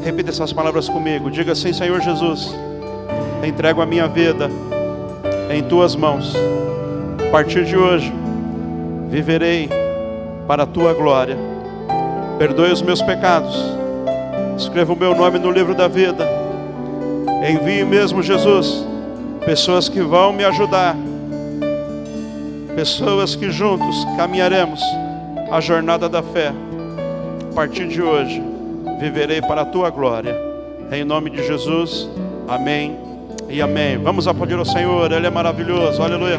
Repita 0.01 0.29
essas 0.29 0.53
palavras 0.53 0.87
comigo. 0.87 1.29
Diga 1.29 1.51
assim, 1.51 1.73
Senhor 1.73 1.99
Jesus, 1.99 2.55
entrego 3.43 3.81
a 3.81 3.85
minha 3.85 4.07
vida 4.07 4.49
em 5.49 5.63
tuas 5.63 5.95
mãos. 5.95 6.33
A 7.27 7.31
partir 7.31 7.65
de 7.65 7.77
hoje, 7.77 8.11
viverei 9.09 9.69
para 10.47 10.63
a 10.63 10.65
tua 10.65 10.93
glória. 10.93 11.37
Perdoe 12.37 12.71
os 12.71 12.81
meus 12.81 13.01
pecados. 13.01 13.55
Escreva 14.57 14.93
o 14.93 14.95
meu 14.95 15.15
nome 15.15 15.39
no 15.39 15.51
livro 15.51 15.75
da 15.75 15.87
vida. 15.87 16.27
Envie 17.49 17.83
mesmo, 17.83 18.23
Jesus, 18.23 18.85
pessoas 19.45 19.89
que 19.89 20.01
vão 20.01 20.33
me 20.33 20.43
ajudar. 20.43 20.95
Pessoas 22.75 23.35
que 23.35 23.51
juntos 23.51 24.05
caminharemos 24.17 24.81
a 25.51 25.61
jornada 25.61 26.09
da 26.09 26.21
fé. 26.21 26.51
A 27.51 27.55
partir 27.55 27.87
de 27.87 28.01
hoje, 28.01 28.41
viverei 28.99 29.41
para 29.41 29.61
a 29.61 29.65
tua 29.65 29.89
glória. 29.89 30.35
Em 30.91 31.03
nome 31.03 31.29
de 31.29 31.45
Jesus, 31.45 32.09
amém 32.47 33.04
e 33.49 33.61
amém. 33.61 33.97
Vamos 33.97 34.27
aplaudir 34.27 34.59
o 34.59 34.65
Senhor, 34.65 35.11
Ele 35.11 35.27
é 35.27 35.29
maravilhoso, 35.29 36.01
aleluia. 36.01 36.37